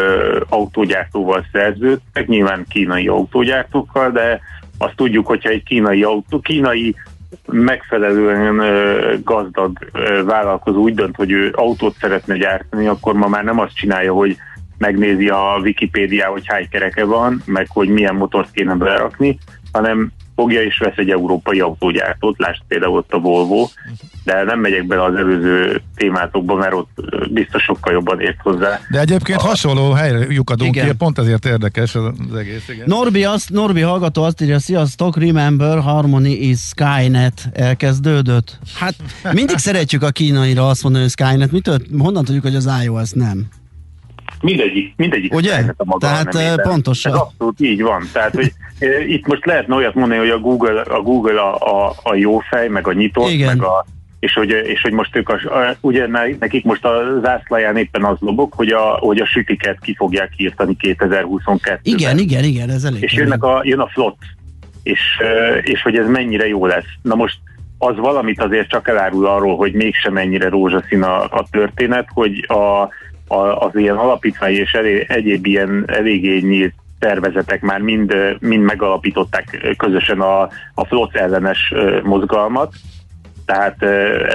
autógyártóval 0.48 1.46
szerződtek, 1.52 2.26
nyilván 2.26 2.64
kínai 2.68 3.08
autógyártókkal, 3.08 4.10
de 4.10 4.40
azt 4.82 4.96
tudjuk, 4.96 5.26
hogyha 5.26 5.50
egy 5.50 5.62
kínai 5.62 6.02
autó, 6.02 6.40
kínai 6.40 6.94
megfelelően 7.46 8.56
gazdag 9.24 9.78
vállalkozó 10.24 10.80
úgy 10.80 10.94
dönt, 10.94 11.16
hogy 11.16 11.30
ő 11.30 11.52
autót 11.54 11.96
szeretne 12.00 12.36
gyártani, 12.36 12.86
akkor 12.86 13.14
ma 13.14 13.28
már 13.28 13.44
nem 13.44 13.58
azt 13.58 13.74
csinálja, 13.74 14.12
hogy 14.12 14.36
megnézi 14.78 15.28
a 15.28 15.58
Wikipédia, 15.62 16.26
hogy 16.28 16.42
hány 16.46 16.68
kereke 16.68 17.04
van, 17.04 17.42
meg 17.44 17.66
hogy 17.68 17.88
milyen 17.88 18.14
motort 18.14 18.50
kéne 18.50 18.74
berakni, 18.74 19.38
hanem 19.72 20.12
fogja 20.40 20.62
és 20.62 20.78
vesz 20.78 20.96
egy 20.96 21.10
európai 21.10 21.60
autógyártót, 21.60 22.38
lásd 22.38 22.62
például 22.68 22.96
ott 22.96 23.12
a 23.12 23.18
Volvo, 23.18 23.68
de 24.24 24.44
nem 24.44 24.60
megyek 24.60 24.86
bele 24.86 25.04
az 25.04 25.14
előző 25.14 25.80
témátokba, 25.96 26.54
mert 26.54 26.72
ott 26.72 26.90
biztos 27.30 27.62
sokkal 27.62 27.92
jobban 27.92 28.20
ért 28.20 28.40
hozzá. 28.42 28.80
De 28.90 29.00
egyébként 29.00 29.38
a... 29.38 29.42
hasonló 29.42 29.92
helyre 29.92 30.26
lyukadunk 30.28 30.72
ki, 30.72 30.92
pont 30.98 31.18
ezért 31.18 31.44
érdekes 31.44 31.94
az 31.94 32.34
egész. 32.38 32.68
Igen. 32.68 32.84
Norbi, 32.86 33.24
azt, 33.24 33.50
Norbi 33.50 33.80
hallgató 33.80 34.22
azt 34.22 34.40
írja, 34.40 34.58
sziasztok, 34.58 35.18
remember, 35.18 35.78
Harmony 35.78 36.26
is 36.26 36.58
Skynet 36.58 37.48
elkezdődött. 37.52 38.58
Hát 38.74 38.94
mindig 39.32 39.56
szeretjük 39.68 40.02
a 40.02 40.10
kínaira 40.10 40.68
azt 40.68 40.82
mondani, 40.82 41.04
hogy 41.04 41.12
Skynet, 41.26 41.52
mitől, 41.52 41.78
honnan 41.98 42.24
tudjuk, 42.24 42.42
hogy 42.42 42.54
az 42.54 42.70
iOS 42.84 43.10
nem? 43.10 43.46
Mindegyik, 44.40 44.92
mindegyik 44.96 45.34
Ugye? 45.34 45.64
a 45.76 45.84
maga 45.84 45.98
Tehát 45.98 46.62
pontosan. 46.62 47.12
Ez 47.12 47.18
abszolút 47.18 47.60
így 47.60 47.82
van. 47.82 48.08
Tehát, 48.12 48.34
hogy 48.34 48.52
itt 49.06 49.26
most 49.26 49.46
lehetne 49.46 49.74
olyat 49.74 49.94
mondani, 49.94 50.18
hogy 50.18 50.30
a 50.30 50.38
Google 50.38 50.80
a, 50.80 51.00
Google 51.00 51.40
a, 51.40 51.54
a, 51.54 51.94
a 52.02 52.14
jó 52.14 52.38
fej, 52.38 52.68
meg 52.68 52.86
a 52.86 52.92
nyitott, 52.92 53.30
Igen. 53.30 53.46
meg 53.46 53.62
a 53.62 53.86
és 54.20 54.32
hogy, 54.32 54.50
és 54.50 54.82
hogy 54.82 54.92
most 54.92 55.16
ők, 55.16 55.28
a, 55.28 55.38
ugye 55.80 56.06
nekik 56.38 56.64
most 56.64 56.84
a 56.84 57.20
zászlaján 57.22 57.76
éppen 57.76 58.04
az 58.04 58.16
lobog, 58.20 58.52
hogy 58.52 58.68
a, 58.68 58.80
hogy 58.80 59.18
a 59.18 59.26
sütiket 59.26 59.78
ki 59.80 59.94
fogják 59.94 60.32
írtani 60.36 60.76
2022-ben. 60.80 61.78
Igen, 61.82 62.18
igen, 62.18 62.44
igen, 62.44 62.70
ez 62.70 62.84
elég. 62.84 63.02
És 63.02 63.12
jönnek 63.12 63.42
a, 63.42 63.60
jön 63.64 63.78
a 63.78 63.88
flott, 63.88 64.18
és, 64.82 65.00
és 65.62 65.82
hogy 65.82 65.96
ez 65.96 66.08
mennyire 66.08 66.48
jó 66.48 66.66
lesz. 66.66 66.88
Na 67.02 67.14
most 67.14 67.38
az 67.78 67.96
valamit 67.96 68.42
azért 68.42 68.68
csak 68.68 68.88
elárul 68.88 69.26
arról, 69.26 69.56
hogy 69.56 69.72
mégsem 69.72 70.12
mennyire 70.12 70.48
rózsaszín 70.48 71.02
a, 71.02 71.22
a 71.22 71.46
történet, 71.50 72.08
hogy 72.12 72.46
a, 72.48 72.88
az 73.34 73.70
ilyen 73.74 73.96
alapítvány 73.96 74.54
és 74.54 74.72
elég, 74.72 75.04
egyéb 75.08 75.46
ilyen 75.46 75.84
eléggé 75.86 76.38
nyílt 76.38 76.74
szervezetek 77.00 77.60
már 77.60 77.80
mind, 77.80 78.14
mind 78.38 78.62
megalapították 78.62 79.74
közösen 79.76 80.20
a, 80.20 80.40
a 80.74 80.84
flott 80.84 81.16
ellenes 81.16 81.74
mozgalmat, 82.02 82.74
tehát 83.44 83.82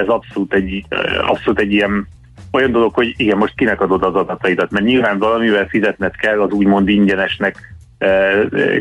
ez 0.00 0.06
abszolút 0.06 0.54
egy, 0.54 0.84
abszolút 1.26 1.60
egy 1.60 1.72
ilyen 1.72 2.08
olyan 2.52 2.72
dolog, 2.72 2.94
hogy 2.94 3.14
igen, 3.16 3.36
most 3.36 3.54
kinek 3.56 3.80
adod 3.80 4.02
az 4.02 4.14
adataidat, 4.14 4.70
mert 4.70 4.84
nyilván 4.84 5.18
valamivel 5.18 5.66
fizetned 5.66 6.16
kell 6.16 6.40
az 6.40 6.50
úgymond 6.50 6.88
ingyenesnek 6.88 7.74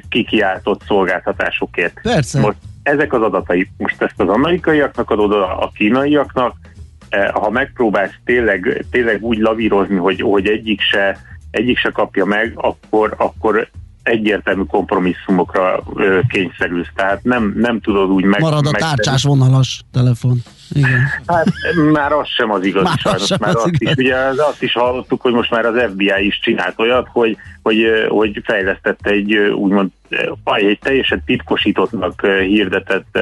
kikiáltott 0.10 0.82
szolgáltatásokért. 0.86 2.00
Persze. 2.02 2.40
Most 2.40 2.58
ezek 2.84 3.14
az 3.14 3.22
adatai, 3.22 3.70
most 3.78 4.02
ezt 4.02 4.20
az 4.20 4.28
amerikaiaknak 4.28 5.10
adod, 5.10 5.32
a 5.32 5.72
kínaiaknak, 5.74 6.56
ha 7.34 7.50
megpróbálsz 7.50 8.16
tényleg, 8.26 8.86
tényleg 8.92 9.24
úgy 9.24 9.38
lavírozni, 9.38 9.96
hogy, 9.96 10.22
hogy 10.22 10.48
egyik 10.48 10.82
se, 10.82 11.18
egyik 11.56 11.78
se 11.78 11.90
kapja 11.90 12.26
meg, 12.26 12.52
akkor, 12.56 13.14
akkor 13.18 13.70
egyértelmű 14.04 14.64
kompromisszumokra 14.64 15.84
ö, 15.96 16.20
kényszerülsz. 16.30 16.88
Tehát 16.96 17.24
nem, 17.24 17.54
nem 17.56 17.82
tudod 17.82 18.10
úgy 18.10 18.24
meg... 18.24 18.42
Marad 18.42 18.66
a 18.66 18.72
meg, 18.72 18.82
tárcsás 18.82 19.24
vonalas 19.24 19.82
telefon. 19.92 20.38
Igen. 20.72 21.00
Hát 21.26 21.48
már 21.92 22.12
az 22.12 22.28
sem 22.28 22.52
az 22.52 22.66
igaz, 22.66 22.84
már 22.84 22.98
sajnos. 22.98 23.32
Az 23.32 23.40
már 23.40 23.56
az 23.56 23.64
azt, 23.64 23.74
igaz. 23.78 23.98
Is, 23.98 24.06
ugye, 24.06 24.18
azt 24.18 24.64
is 24.64 24.74
hallottuk, 24.74 25.22
hogy 25.22 25.34
most 25.34 25.52
már 25.52 25.66
az 25.66 25.82
FBI 25.92 26.26
is 26.26 26.40
csinált 26.40 26.80
olyat, 26.80 27.08
hogy, 27.12 27.38
hogy, 27.62 27.86
hogy 28.08 28.42
fejlesztette 28.44 29.10
egy 29.10 29.36
úgymond 29.36 29.90
egy 30.44 30.80
teljesen 30.82 31.22
titkosítottnak 31.26 32.26
hirdetett 32.26 33.20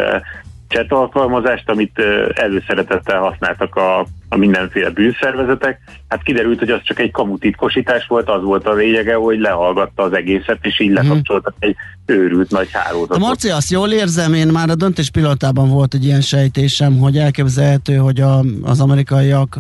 chat 0.74 0.92
alkalmazást, 0.92 1.70
amit 1.70 2.00
előszeretettel 2.34 3.20
használtak 3.20 3.76
a, 3.76 4.06
a 4.30 4.38
mindenféle 4.38 4.90
bűnszervezetek. 4.90 5.80
Hát 6.08 6.24
kiderült, 6.24 6.60
hogy 6.60 6.70
az 6.70 6.82
csak 6.84 7.00
egy 7.00 7.12
kamutitkosítás 7.12 8.08
volt, 8.08 8.30
az 8.30 8.44
volt 8.44 8.68
a 8.68 8.74
lényege, 8.74 9.16
hogy 9.16 9.40
lehallgatta 9.40 10.04
az 10.04 10.14
egészet, 10.14 10.58
és 10.62 10.80
így 10.80 10.92
uh-huh. 10.92 11.08
lekapcsoltak 11.08 11.54
egy 11.60 11.76
őrült 12.06 12.52
nagy 12.52 12.70
hálózatot. 12.72 13.20
Marci, 13.20 13.50
azt 13.50 13.72
jól 13.72 13.92
érzem, 13.92 14.34
én 14.34 14.48
már 14.48 14.70
a 14.70 14.76
döntés 14.76 15.10
pillanatában 15.10 15.70
volt 15.70 15.94
egy 15.94 16.06
ilyen 16.06 16.22
sejtésem, 16.22 16.98
hogy 16.98 17.18
elképzelhető, 17.18 17.96
hogy 17.96 18.22
a, 18.22 18.44
az 18.62 18.80
amerikaiak 18.80 19.58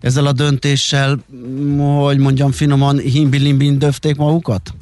ezzel 0.00 0.26
a 0.26 0.32
döntéssel, 0.32 1.18
hogy 1.98 2.18
mondjam 2.18 2.50
finoman, 2.50 2.98
himbilimbin 2.98 3.78
döfték 3.78 4.16
magukat? 4.16 4.72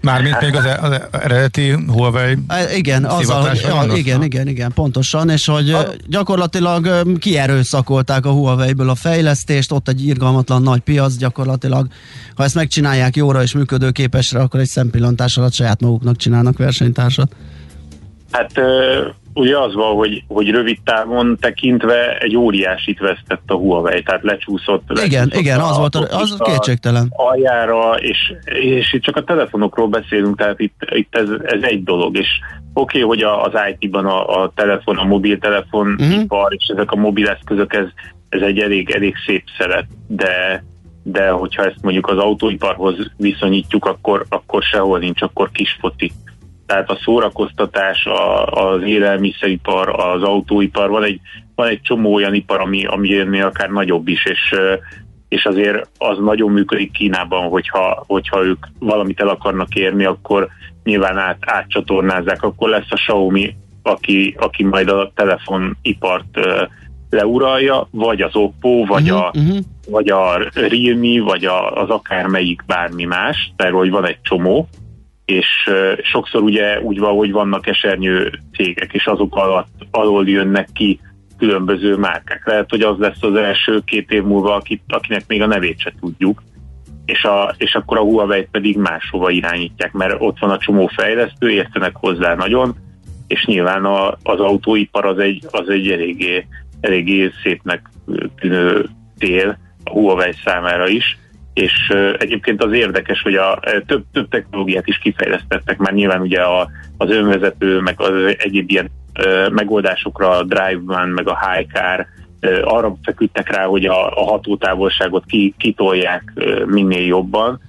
Mármint 0.00 0.40
még 0.40 0.54
az, 0.54 0.64
e- 0.64 0.78
az 0.82 1.00
eredeti 1.10 1.70
Huawei 1.70 2.36
Igen, 2.74 3.04
azzal, 3.04 3.54
ja, 3.54 3.94
igen, 3.94 4.22
igen, 4.22 4.48
igen, 4.48 4.72
pontosan, 4.72 5.30
és 5.30 5.46
hogy 5.46 5.70
a... 5.70 5.86
gyakorlatilag 6.06 6.88
kierőszakolták 7.18 8.26
a 8.26 8.30
Huawei-ből 8.30 8.90
a 8.90 8.94
fejlesztést, 8.94 9.72
ott 9.72 9.88
egy 9.88 10.06
irgalmatlan 10.06 10.62
nagy 10.62 10.80
piac 10.80 11.16
gyakorlatilag. 11.16 11.86
Ha 12.34 12.44
ezt 12.44 12.54
megcsinálják 12.54 13.16
jóra 13.16 13.42
és 13.42 13.52
működőképesre, 13.52 14.40
akkor 14.40 14.60
egy 14.60 14.68
szempillantás 14.68 15.36
alatt 15.36 15.52
saját 15.52 15.80
maguknak 15.80 16.16
csinálnak 16.16 16.58
versenytársat. 16.58 17.32
Hát 18.30 18.52
ugye 19.34 19.58
az 19.58 19.74
van, 19.74 19.94
hogy, 19.94 20.22
hogy 20.28 20.50
rövid 20.50 20.78
távon 20.84 21.36
tekintve 21.40 22.18
egy 22.18 22.36
óriásit 22.36 22.98
vesztett 22.98 23.42
a 23.46 23.54
Huawei, 23.54 24.02
tehát 24.02 24.22
lecsúszott. 24.22 24.82
lecsúszott 24.86 25.12
igen, 25.12 25.30
igen, 25.34 25.60
az 25.60 25.76
volt, 25.76 25.94
a, 25.94 26.06
az 26.10 26.36
kétségtelen. 26.38 27.12
Aljára, 27.16 27.92
és, 27.92 28.32
és 28.44 28.92
itt 28.92 29.02
csak 29.02 29.16
a 29.16 29.24
telefonokról 29.24 29.88
beszélünk, 29.88 30.36
tehát 30.36 30.60
itt, 30.60 30.86
itt 30.90 31.16
ez, 31.16 31.28
ez 31.42 31.62
egy 31.62 31.84
dolog, 31.84 32.16
és 32.16 32.28
oké, 32.72 33.02
okay, 33.02 33.18
hogy 33.18 33.22
az 33.22 33.60
IT-ban 33.70 34.06
a, 34.06 34.42
a 34.42 34.52
telefon, 34.54 34.96
a 34.96 35.04
mobiltelefon 35.04 35.96
uh-huh. 35.98 36.22
ipar, 36.22 36.54
és 36.54 36.66
ezek 36.66 36.90
a 36.90 36.96
mobileszközök, 36.96 37.74
ez, 37.74 37.86
ez 38.28 38.40
egy 38.40 38.58
elég, 38.58 38.90
elég 38.90 39.14
szép 39.26 39.44
szeret, 39.58 39.86
de 40.06 40.64
de 41.02 41.30
hogyha 41.30 41.64
ezt 41.64 41.82
mondjuk 41.82 42.08
az 42.08 42.18
autóiparhoz 42.18 42.94
viszonyítjuk, 43.16 43.84
akkor, 43.84 44.26
akkor 44.28 44.62
sehol 44.62 44.98
nincs, 44.98 45.22
akkor 45.22 45.50
kis 45.50 45.76
foci 45.80 46.12
tehát 46.70 46.90
a 46.90 46.98
szórakoztatás, 47.04 48.06
a, 48.06 48.46
az 48.46 48.82
élelmiszeripar, 48.82 49.88
az 49.88 50.22
autóipar, 50.22 50.90
van 50.90 51.04
egy, 51.04 51.20
van 51.54 51.68
egy 51.68 51.80
csomó 51.82 52.14
olyan 52.14 52.34
ipar, 52.34 52.60
ami, 52.60 52.84
ami 52.84 53.18
ennél 53.18 53.44
akár 53.44 53.70
nagyobb 53.70 54.08
is, 54.08 54.24
és, 54.24 54.54
és 55.28 55.44
azért 55.44 55.88
az 55.98 56.18
nagyon 56.18 56.50
működik 56.50 56.92
Kínában, 56.92 57.48
hogyha, 57.48 58.04
hogyha 58.06 58.44
ők 58.44 58.66
valamit 58.78 59.20
el 59.20 59.28
akarnak 59.28 59.74
érni, 59.74 60.04
akkor 60.04 60.48
nyilván 60.84 61.18
át, 61.18 61.38
átcsatornázzák, 61.40 62.42
akkor 62.42 62.68
lesz 62.68 62.90
a 62.90 62.94
Xiaomi, 62.94 63.56
aki, 63.82 64.34
aki 64.38 64.64
majd 64.64 64.88
a 64.88 65.12
telefonipart 65.14 66.38
leuralja, 67.10 67.88
vagy 67.90 68.20
az 68.20 68.36
Oppo, 68.36 68.84
vagy, 68.84 69.10
uh-huh, 69.10 69.26
a, 69.26 69.30
uh-huh. 69.34 69.58
vagy 69.88 70.10
a 70.10 70.50
Realme, 70.54 71.22
vagy 71.22 71.44
a, 71.44 71.72
az 71.72 71.88
akármelyik 71.88 72.62
bármi 72.66 73.04
más, 73.04 73.52
tehát 73.56 73.72
hogy 73.72 73.90
van 73.90 74.06
egy 74.06 74.18
csomó, 74.22 74.68
és 75.30 75.70
sokszor 76.02 76.42
ugye 76.42 76.80
úgy 76.80 76.98
van, 76.98 77.16
hogy 77.16 77.32
vannak 77.32 77.66
esernyő 77.66 78.30
cégek, 78.52 78.92
és 78.92 79.06
azok 79.06 79.36
alatt 79.36 79.86
alól 79.90 80.28
jönnek 80.28 80.68
ki 80.72 81.00
különböző 81.38 81.96
márkák. 81.96 82.46
Lehet, 82.46 82.70
hogy 82.70 82.80
az 82.80 82.98
lesz 82.98 83.22
az 83.22 83.34
első 83.34 83.80
két 83.84 84.10
év 84.10 84.22
múlva, 84.22 84.54
akit, 84.54 84.82
akinek 84.88 85.24
még 85.26 85.42
a 85.42 85.46
nevét 85.46 85.80
se 85.80 85.92
tudjuk, 86.00 86.42
és, 87.04 87.24
a, 87.24 87.54
és 87.58 87.74
akkor 87.74 87.98
a 87.98 88.02
Huawei 88.02 88.46
pedig 88.50 88.76
máshova 88.76 89.30
irányítják, 89.30 89.92
mert 89.92 90.16
ott 90.18 90.38
van 90.38 90.50
a 90.50 90.58
csomó 90.58 90.86
fejlesztő, 90.86 91.50
értenek 91.50 91.96
hozzá 91.96 92.34
nagyon, 92.34 92.74
és 93.26 93.44
nyilván 93.44 93.84
a, 93.84 94.08
az 94.22 94.40
autóipar 94.40 95.06
az 95.06 95.18
egy, 95.18 95.44
az 95.50 95.68
egy 95.68 95.90
eléggé, 95.90 96.46
eléggé 96.80 97.30
szépnek 97.42 97.90
tűnő 98.36 98.88
tél 99.18 99.58
a 99.84 99.90
Huawei 99.90 100.32
számára 100.44 100.88
is, 100.88 101.18
és 101.54 101.92
egyébként 102.18 102.64
az 102.64 102.72
érdekes, 102.72 103.22
hogy 103.22 103.34
a 103.34 103.60
több, 103.86 104.04
több 104.12 104.28
technológiát 104.28 104.86
is 104.86 104.98
kifejlesztettek, 104.98 105.78
már. 105.78 105.92
Nyilván 105.92 106.20
ugye 106.20 106.40
a, 106.40 106.70
az 106.96 107.10
önvezető, 107.10 107.80
meg 107.80 108.00
az 108.00 108.34
egyéb 108.38 108.70
ilyen 108.70 108.90
megoldásokra 109.50 110.30
a 110.30 110.42
Drive 110.42 110.80
One, 110.86 111.12
meg 111.12 111.28
a 111.28 111.38
High 111.46 111.72
Car, 111.72 112.06
arra 112.62 112.96
feküdtek 113.02 113.54
rá, 113.54 113.64
hogy 113.64 113.84
a, 113.84 114.20
a 114.20 114.24
hatótávolságot 114.24 115.24
ki, 115.26 115.54
kitolják 115.58 116.32
minél 116.66 117.06
jobban, 117.06 117.60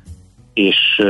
és, 0.54 1.02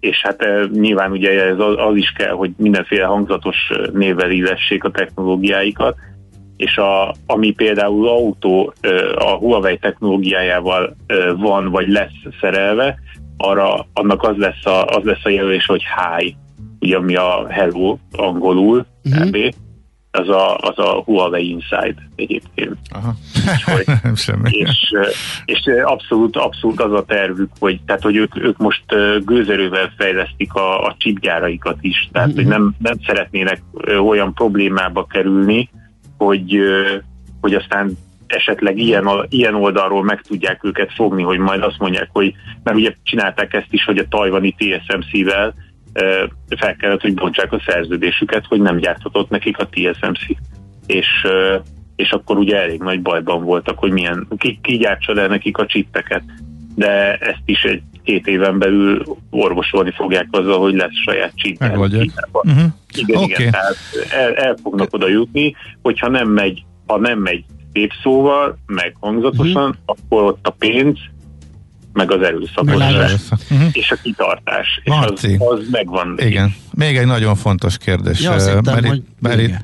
és 0.00 0.22
hát 0.22 0.46
nyilván 0.72 1.10
ugye 1.10 1.44
ez 1.44 1.58
az, 1.58 1.74
az 1.76 1.96
is 1.96 2.12
kell, 2.16 2.32
hogy 2.32 2.50
mindenféle 2.56 3.04
hangzatos 3.04 3.56
névvel 3.92 4.30
illessék 4.30 4.84
a 4.84 4.90
technológiáikat, 4.90 5.96
és 6.56 6.76
a, 6.76 7.14
ami 7.26 7.50
például 7.50 8.08
autó 8.08 8.74
a 9.14 9.30
Huawei 9.30 9.78
technológiájával 9.78 10.96
van, 11.36 11.70
vagy 11.70 11.88
lesz 11.88 12.22
szerelve, 12.40 12.98
arra 13.36 13.86
annak 13.92 14.22
az 14.22 14.36
lesz 14.36 14.66
a, 14.66 14.84
az 14.84 15.04
lesz 15.04 15.24
a 15.24 15.28
jelölés, 15.28 15.66
hogy 15.66 15.82
hi, 15.82 16.36
ugye 16.80 16.96
ami 16.96 17.16
a 17.16 17.46
hello 17.48 17.98
angolul, 18.12 18.86
uh-huh. 19.04 19.30
Mhm. 19.30 19.48
az 20.10 20.28
a, 20.28 20.58
az 20.58 20.78
a 20.78 21.02
Huawei 21.04 21.48
Inside 21.48 22.08
egyébként. 22.16 22.76
Aha. 22.90 23.14
Nem 24.02 24.14
semmi. 24.14 24.50
És, 24.50 24.92
és 25.44 25.60
abszolút, 25.84 26.36
abszolút 26.36 26.80
az 26.80 26.92
a 26.92 27.04
tervük, 27.04 27.50
hogy, 27.58 27.80
tehát, 27.86 28.02
hogy 28.02 28.16
ők, 28.16 28.42
ők 28.42 28.56
most 28.56 28.84
gőzerővel 29.24 29.92
fejlesztik 29.96 30.54
a, 30.54 30.86
a 30.86 30.94
chipgyáraikat 30.98 31.76
is, 31.80 32.08
tehát 32.12 32.28
uh-huh. 32.28 32.44
hogy 32.44 32.52
nem, 32.52 32.74
nem 32.78 32.96
szeretnének 33.06 33.62
olyan 33.98 34.34
problémába 34.34 35.04
kerülni, 35.04 35.68
hogy, 36.18 36.60
hogy 37.40 37.54
aztán 37.54 37.96
esetleg 38.26 38.78
ilyen, 38.78 39.08
ilyen 39.28 39.54
oldalról 39.54 40.04
meg 40.04 40.20
tudják 40.20 40.64
őket 40.64 40.92
fogni, 40.92 41.22
hogy 41.22 41.38
majd 41.38 41.62
azt 41.62 41.78
mondják, 41.78 42.08
hogy 42.12 42.34
mert 42.62 42.76
ugye 42.76 42.94
csinálták 43.02 43.54
ezt 43.54 43.66
is, 43.72 43.84
hogy 43.84 43.98
a 43.98 44.08
tajvani 44.08 44.54
TSMC-vel 44.58 45.54
fel 46.56 46.76
kellett, 46.76 47.00
hogy 47.00 47.14
bontsák 47.14 47.52
a 47.52 47.62
szerződésüket, 47.66 48.46
hogy 48.46 48.60
nem 48.60 48.76
gyártatott 48.76 49.30
nekik 49.30 49.58
a 49.58 49.68
TSMC. 49.68 50.20
És, 50.86 51.26
és 51.96 52.10
akkor 52.10 52.38
ugye 52.38 52.56
elég 52.56 52.80
nagy 52.80 53.02
bajban 53.02 53.44
voltak, 53.44 53.78
hogy 53.78 53.92
milyen, 53.92 54.28
ki, 54.38 54.58
ki 54.62 54.76
gyártsa 54.76 55.12
le 55.12 55.26
nekik 55.26 55.58
a 55.58 55.66
csippeket. 55.66 56.22
De 56.74 57.14
ezt 57.14 57.42
is 57.44 57.62
egy 57.62 57.82
két 58.06 58.26
éven 58.26 58.58
belül 58.58 59.02
orvosolni 59.30 59.92
fogják 59.96 60.26
azzal, 60.30 60.58
hogy 60.58 60.74
lesz 60.74 61.02
saját 61.04 61.32
csíp. 61.34 61.58
Megoldják. 61.58 62.28
Uh-huh. 62.32 62.62
Igen, 62.96 63.16
okay. 63.16 63.28
igen, 63.28 63.50
tehát 63.50 63.76
el, 64.10 64.34
el 64.34 64.56
fognak 64.62 64.92
oda 64.92 65.08
jutni, 65.08 65.54
hogyha 65.82 66.08
nem 66.08 66.28
megy, 66.28 66.64
ha 66.86 66.98
nem 66.98 67.18
megy 67.18 67.44
szép 67.72 67.92
szóval, 68.02 68.58
meg 68.66 68.96
hangzatosan, 69.00 69.68
uh-huh. 69.68 69.76
akkor 69.84 70.22
ott 70.22 70.46
a 70.46 70.50
pénz, 70.50 70.98
meg 71.92 72.12
az 72.12 72.22
erőszakosság, 72.22 73.18
uh-huh. 73.50 73.68
és 73.72 73.90
a 73.90 73.96
kitartás, 74.02 74.80
és 74.84 74.92
az, 75.00 75.36
az 75.38 75.68
megvan. 75.70 76.18
Igen, 76.18 76.54
még 76.74 76.96
egy 76.96 77.06
nagyon 77.06 77.34
fontos 77.34 77.78
kérdés. 77.78 78.20
Ja, 78.20 78.60
mert, 78.64 78.86
hogy 78.86 79.02
mert 79.20 79.40
itt, 79.40 79.54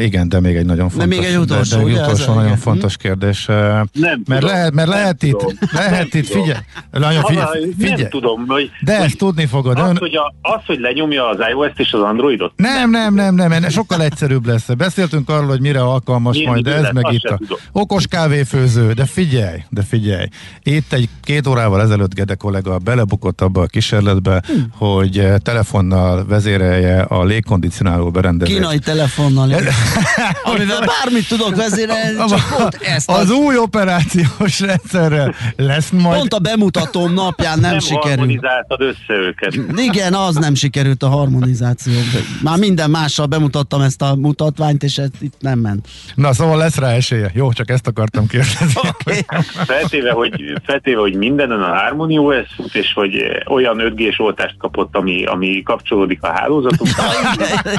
Igen, 0.00 0.28
de 0.28 0.40
még 0.40 0.56
egy 0.56 0.66
nagyon 0.66 0.88
fontos, 0.88 1.08
de 1.08 1.16
még 1.16 1.24
egy 1.24 1.36
utolsó, 1.36 1.76
de, 1.76 1.82
de 1.82 1.90
egy 1.90 1.96
utolsó 1.96 2.32
nagyon 2.32 2.44
igen. 2.44 2.56
fontos 2.56 2.96
kérdés. 2.96 3.46
Nem 3.46 3.88
mert 3.92 4.24
tudom, 4.24 4.44
lehet, 4.44 4.72
mert 4.72 4.88
lehet 4.88 5.20
nem 5.20 5.30
itt, 5.30 5.36
tudom, 5.36 5.58
lehet 5.72 6.14
itt, 6.14 6.26
figyelj, 6.26 6.58
Lanya, 6.90 7.26
figyelj, 7.26 7.74
figyelj. 7.78 8.00
Nem 8.00 8.10
tudom, 8.10 8.44
hogy, 8.46 8.70
de 8.80 8.96
ezt 8.96 9.18
tudni 9.18 9.46
fogod. 9.46 9.78
Az, 9.78 9.98
hogy, 9.98 10.16
a, 10.16 10.34
az, 10.40 10.60
hogy 10.66 10.78
lenyomja 10.78 11.28
az 11.28 11.38
iOS-t 11.50 11.78
és 11.78 11.92
az 11.92 12.00
Androidot? 12.00 12.52
Nem, 12.56 12.90
nem, 12.90 13.14
nem, 13.14 13.34
nem, 13.34 13.48
nem, 13.48 13.68
sokkal 13.68 14.02
egyszerűbb 14.02 14.46
lesz. 14.46 14.66
Beszéltünk 14.76 15.28
arról, 15.28 15.46
hogy 15.46 15.60
mire 15.60 15.80
alkalmas 15.80 16.36
Milyen 16.36 16.50
majd 16.50 16.66
ez, 16.66 16.88
meg 16.92 17.12
itt 17.12 17.24
a 17.24 17.38
okos 17.72 18.06
kávéfőző, 18.06 18.92
de 18.92 19.04
figyelj, 19.04 19.58
de 19.68 19.82
figyelj. 19.82 20.26
Itt 20.62 20.92
egy 20.92 21.08
két 21.22 21.46
órával 21.46 21.80
ezelőtt 21.80 22.14
Gede 22.14 22.34
kollega 22.34 22.78
belebukott 22.78 23.40
abba 23.40 23.60
a 23.62 23.66
kísérletbe, 23.66 24.42
hm. 24.46 24.52
hogy 24.84 25.26
telefonnal 25.42 26.26
vezérelje 26.26 27.02
a 27.02 27.24
légkondicionáló 27.24 28.10
berendezést. 28.10 28.58
Kínai 28.58 28.78
telefonnal 28.78 29.52
Amivel 30.54 30.84
bármit 30.86 31.28
tudok 31.28 31.56
vezérelni, 31.56 32.18
csak 32.28 32.56
pont 32.58 32.74
ezt. 32.74 33.10
Az 33.10 33.30
új 33.30 33.56
operációs 33.56 34.60
rendszerrel 34.60 35.34
lesz 35.56 35.90
majd... 35.90 36.18
Pont 36.18 36.34
a 36.34 36.38
bemutatóm 36.38 37.12
napján 37.12 37.58
nem, 37.58 37.70
nem 37.70 37.80
sikerült. 37.80 38.08
harmonizáltad 38.08 38.80
össze 38.80 39.14
őket. 39.14 39.54
Igen, 39.76 40.14
az 40.14 40.34
nem 40.34 40.54
sikerült 40.54 41.02
a 41.02 41.08
harmonizáció. 41.08 41.94
Már 42.42 42.58
minden 42.58 42.90
mással 42.90 43.26
bemutattam 43.26 43.80
ezt 43.80 44.02
a 44.02 44.14
mutatványt, 44.14 44.82
és 44.82 44.96
ez 44.96 45.08
itt 45.20 45.34
nem 45.38 45.58
ment. 45.58 45.88
Na, 46.14 46.32
szóval 46.32 46.56
lesz 46.56 46.76
rá 46.76 46.88
esélye. 46.88 47.30
Jó, 47.34 47.52
csak 47.52 47.70
ezt 47.70 47.86
akartam 47.86 48.26
kérdezni. 48.26 48.80
Okay. 49.00 49.20
feltéve, 49.66 50.12
hogy, 50.12 50.60
feltéve, 50.64 51.00
hogy 51.00 51.14
mindenen 51.14 51.62
a 51.62 51.74
Harmony 51.76 52.18
fut, 52.56 52.74
és 52.74 52.92
hogy 52.92 53.42
olyan 53.46 53.76
5G-s 53.80 54.18
oltást 54.18 54.54
kapott, 54.58 54.96
ami, 54.96 55.24
ami 55.24 55.62
kapcsolódik 55.62 56.22
a 56.22 56.32
hálózatunkra. 56.32 57.04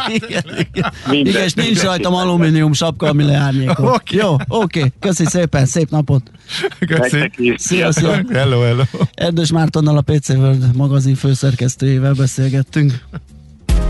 igen, 0.07 0.43
igen, 0.43 0.43
igen. 0.73 0.91
Minden, 1.09 1.33
igen, 1.33 1.43
és 1.43 1.53
nincs 1.61 1.81
rajtam 1.81 2.13
alumínium 2.13 2.73
sapka, 2.73 3.07
ami 3.07 3.23
leárnyékol. 3.23 3.85
Okay. 3.85 4.17
Jó, 4.19 4.33
oké. 4.33 4.79
Okay. 4.79 4.91
Köszi 4.99 5.25
szépen, 5.25 5.65
szép 5.65 5.89
napot. 5.89 6.31
Köszi. 6.79 7.31
Szia, 7.55 7.91
szia. 7.91 8.21
Hello, 8.29 8.61
hello. 8.61 8.83
Erdős 9.13 9.51
Mártonnal 9.51 9.97
a 9.97 10.01
PC 10.01 10.29
World 10.29 10.75
magazin 10.75 11.15
főszerkesztőjével 11.15 12.13
beszélgettünk. 12.13 12.93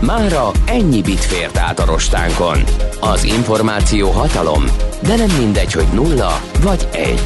Mára 0.00 0.50
ennyi 0.66 1.02
bit 1.02 1.20
fért 1.20 1.56
át 1.56 1.78
a 1.78 1.84
rostánkon. 1.84 2.58
Az 3.00 3.24
információ 3.24 4.10
hatalom, 4.10 4.64
de 5.02 5.16
nem 5.16 5.30
mindegy, 5.38 5.72
hogy 5.72 5.86
nulla 5.94 6.40
vagy 6.62 6.88
egy. 6.92 7.20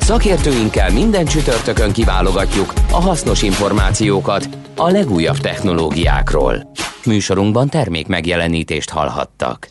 Szakértőinkkel 0.00 0.90
minden 0.90 1.24
csütörtökön 1.24 1.92
kiválogatjuk 1.92 2.72
a 2.90 3.00
hasznos 3.00 3.42
információkat 3.42 4.48
a 4.76 4.90
legújabb 4.90 5.38
technológiákról. 5.38 6.72
Műsorunkban 7.04 7.68
termék 7.68 8.06
megjelenítést 8.06 8.90
hallhattak. 8.90 9.68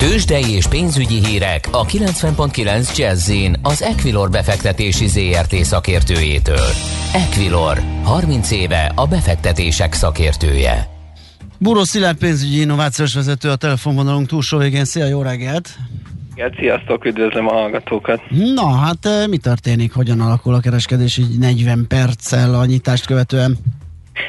Tőzsdei 0.00 0.50
és 0.50 0.66
pénzügyi 0.66 1.26
hírek 1.26 1.68
a 1.72 1.84
90.9 1.84 2.96
jazz 2.96 3.32
az 3.62 3.82
Equilor 3.82 4.30
befektetési 4.30 5.06
ZRT 5.06 5.54
szakértőjétől. 5.54 6.68
Equilor, 7.12 7.78
30 8.04 8.50
éve 8.50 8.92
a 8.94 9.06
befektetések 9.06 9.92
szakértője. 9.92 10.88
Buró 11.58 11.84
Szilárd 11.84 12.18
pénzügyi 12.18 12.60
innovációs 12.60 13.14
vezető 13.14 13.50
a 13.50 13.56
telefonvonalunk 13.56 14.26
túlsó 14.26 14.58
végén. 14.58 14.84
Szia, 14.84 15.06
jó 15.06 15.22
reggelt! 15.22 15.68
Sziasztok, 16.58 17.04
üdvözlöm 17.04 17.48
a 17.48 17.52
hallgatókat! 17.52 18.20
Na, 18.54 18.76
hát 18.76 19.06
eh, 19.06 19.26
mi 19.26 19.36
történik? 19.36 19.92
Hogyan 19.92 20.20
alakul 20.20 20.54
a 20.54 20.60
kereskedés 20.60 21.16
így 21.16 21.38
40 21.38 21.86
perccel 21.88 22.54
a 22.54 22.64
nyitást 22.64 23.06
követően? 23.06 23.58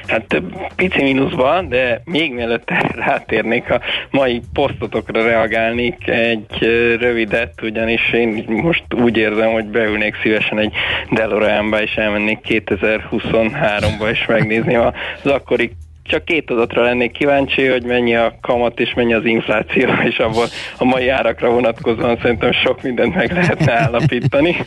Hát 0.07 0.41
pici 0.75 1.01
mínuszban, 1.01 1.69
de 1.69 2.01
még 2.05 2.33
mielőtt 2.33 2.69
rátérnék 2.95 3.69
a 3.69 3.81
mai 4.09 4.41
posztotokra 4.53 5.23
reagálnék 5.23 6.07
egy 6.07 6.57
rövidet, 6.99 7.61
ugyanis 7.61 8.11
én 8.13 8.43
most 8.47 8.83
úgy 8.93 9.17
érzem, 9.17 9.51
hogy 9.51 9.65
beülnék 9.65 10.15
szívesen 10.21 10.59
egy 10.59 10.73
DeLorean-ba 11.11 11.81
és 11.81 11.95
elmennék 11.95 12.39
2023-ba 12.47 14.09
és 14.11 14.25
megnézni 14.25 14.75
az 14.75 14.93
akkori 15.23 15.71
csak 16.11 16.25
két 16.25 16.51
adatra 16.51 16.83
lennék 16.83 17.11
kíváncsi, 17.11 17.65
hogy 17.65 17.83
mennyi 17.83 18.15
a 18.15 18.37
kamat 18.41 18.79
és 18.79 18.93
mennyi 18.93 19.13
az 19.13 19.25
infláció, 19.25 19.89
és 20.09 20.17
abból 20.17 20.45
a 20.77 20.83
mai 20.83 21.09
árakra 21.09 21.49
vonatkozóan 21.49 22.17
szerintem 22.21 22.51
sok 22.51 22.81
mindent 22.81 23.15
meg 23.15 23.31
lehetne 23.31 23.79
állapítani. 23.79 24.55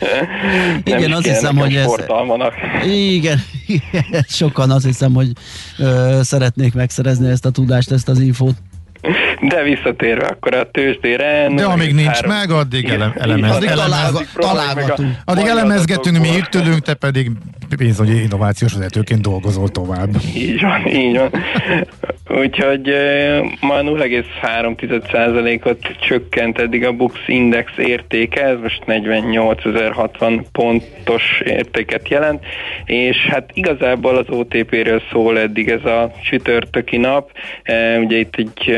Nem 0.85 0.99
igen, 0.99 1.13
azt 1.13 1.27
hiszem, 1.27 1.57
hogy 1.57 1.75
ez... 1.75 1.87
Igen, 2.87 3.39
igen, 3.67 4.25
sokan 4.29 4.71
azt 4.71 4.85
hiszem, 4.85 5.15
hogy 5.15 5.29
ö, 5.79 6.19
szeretnék 6.23 6.75
megszerezni 6.75 7.31
ezt 7.31 7.45
a 7.45 7.51
tudást, 7.51 7.91
ezt 7.91 8.09
az 8.09 8.21
infót. 8.21 8.55
De 9.41 9.63
visszatérve 9.63 10.27
akkor 10.27 10.55
a 10.55 10.71
tőzsdére... 10.71 11.49
De 11.55 11.65
amíg 11.65 11.95
nincs 11.95 12.07
három... 12.07 12.33
meg, 12.33 12.51
addig 12.51 12.89
ele, 12.89 13.13
elemez, 13.19 13.51
addig 13.51 14.29
találgatunk. 14.35 15.11
Addig 15.25 15.47
elemezgetünk, 15.47 16.19
mi 16.19 16.29
itt 16.29 16.55
ülünk, 16.55 16.83
te 16.83 16.95
pedig 16.95 17.31
pénzügyi 17.77 18.23
innovációs 18.23 18.73
vezetőként 18.73 19.21
dolgozol 19.21 19.69
tovább. 19.69 20.09
Így 20.37 20.61
van, 20.61 20.87
így 20.87 21.17
van. 21.17 21.31
Úgyhogy 22.29 22.95
ma 23.61 23.81
0,3%-ot 23.81 25.79
csökkent 26.01 26.59
eddig 26.59 26.85
a 26.85 26.93
Bux 26.93 27.15
Index 27.27 27.73
értéke, 27.77 28.45
ez 28.45 28.57
most 28.63 28.83
48.060 28.87 30.45
pontos 30.53 31.43
értéket 31.45 32.09
jelent, 32.09 32.45
és 32.85 33.17
hát 33.17 33.51
igazából 33.53 34.17
az 34.17 34.27
OTP-ről 34.29 35.03
szól 35.13 35.39
eddig 35.39 35.69
ez 35.69 35.85
a 35.85 36.13
csütörtöki 36.23 36.97
nap. 36.97 37.31
Ugye 38.05 38.19
itt 38.19 38.35
egy 38.37 38.77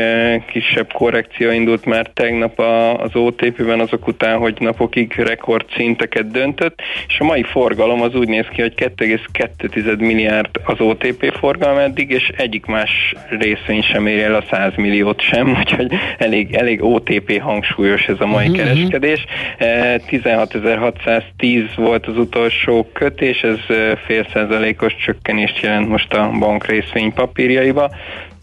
kisebb 0.51 0.93
korrekció 0.93 1.51
indult 1.51 1.85
már 1.85 2.09
tegnap 2.13 2.59
az 2.97 3.15
OTP-ben 3.15 3.79
azok 3.79 4.07
után, 4.07 4.37
hogy 4.37 4.55
napokig 4.59 5.13
rekord 5.13 5.65
szinteket 5.75 6.31
döntött, 6.31 6.81
és 7.07 7.19
a 7.19 7.23
mai 7.23 7.43
forgalom 7.43 8.01
az 8.01 8.15
úgy 8.15 8.27
néz 8.27 8.45
ki, 8.51 8.61
hogy 8.61 8.73
2,2 8.75 9.97
milliárd 9.97 10.49
az 10.63 10.79
OTP 10.79 11.33
forgalom 11.39 11.77
eddig, 11.77 12.09
és 12.09 12.31
egyik 12.37 12.65
más 12.65 13.13
részvény 13.29 13.81
sem 13.81 14.07
ér 14.07 14.23
el 14.23 14.35
a 14.35 14.43
100 14.49 14.75
milliót 14.75 15.21
sem, 15.21 15.49
úgyhogy 15.59 15.93
elég, 16.17 16.53
elég 16.53 16.83
OTP 16.83 17.41
hangsúlyos 17.41 18.07
ez 18.07 18.19
a 18.19 18.25
mai 18.25 18.47
uh-huh. 18.47 18.65
kereskedés. 18.65 19.25
16.610 19.59 21.69
volt 21.75 22.07
az 22.07 22.17
utolsó 22.17 22.89
kötés, 22.93 23.41
ez 23.41 23.59
fél 24.05 24.27
százalékos 24.33 24.95
csökkenést 24.95 25.61
jelent 25.61 25.87
most 25.87 26.13
a 26.13 26.31
bank 26.39 26.65
részvény 26.65 27.13
papírjaiba 27.13 27.91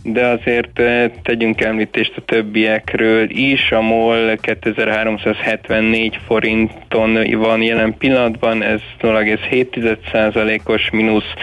de 0.05 0.27
azért 0.27 0.81
tegyünk 1.23 1.61
említést 1.61 2.17
a 2.17 2.25
többiekről 2.25 3.31
is. 3.31 3.71
A 3.73 3.81
MOL 3.81 4.37
2374 4.41 6.19
forinton 6.27 7.39
van 7.39 7.63
jelen 7.63 7.95
pillanatban, 7.99 8.63
ez 8.63 8.81
0,7%-os 9.01 10.91
mínusz. 10.91 11.35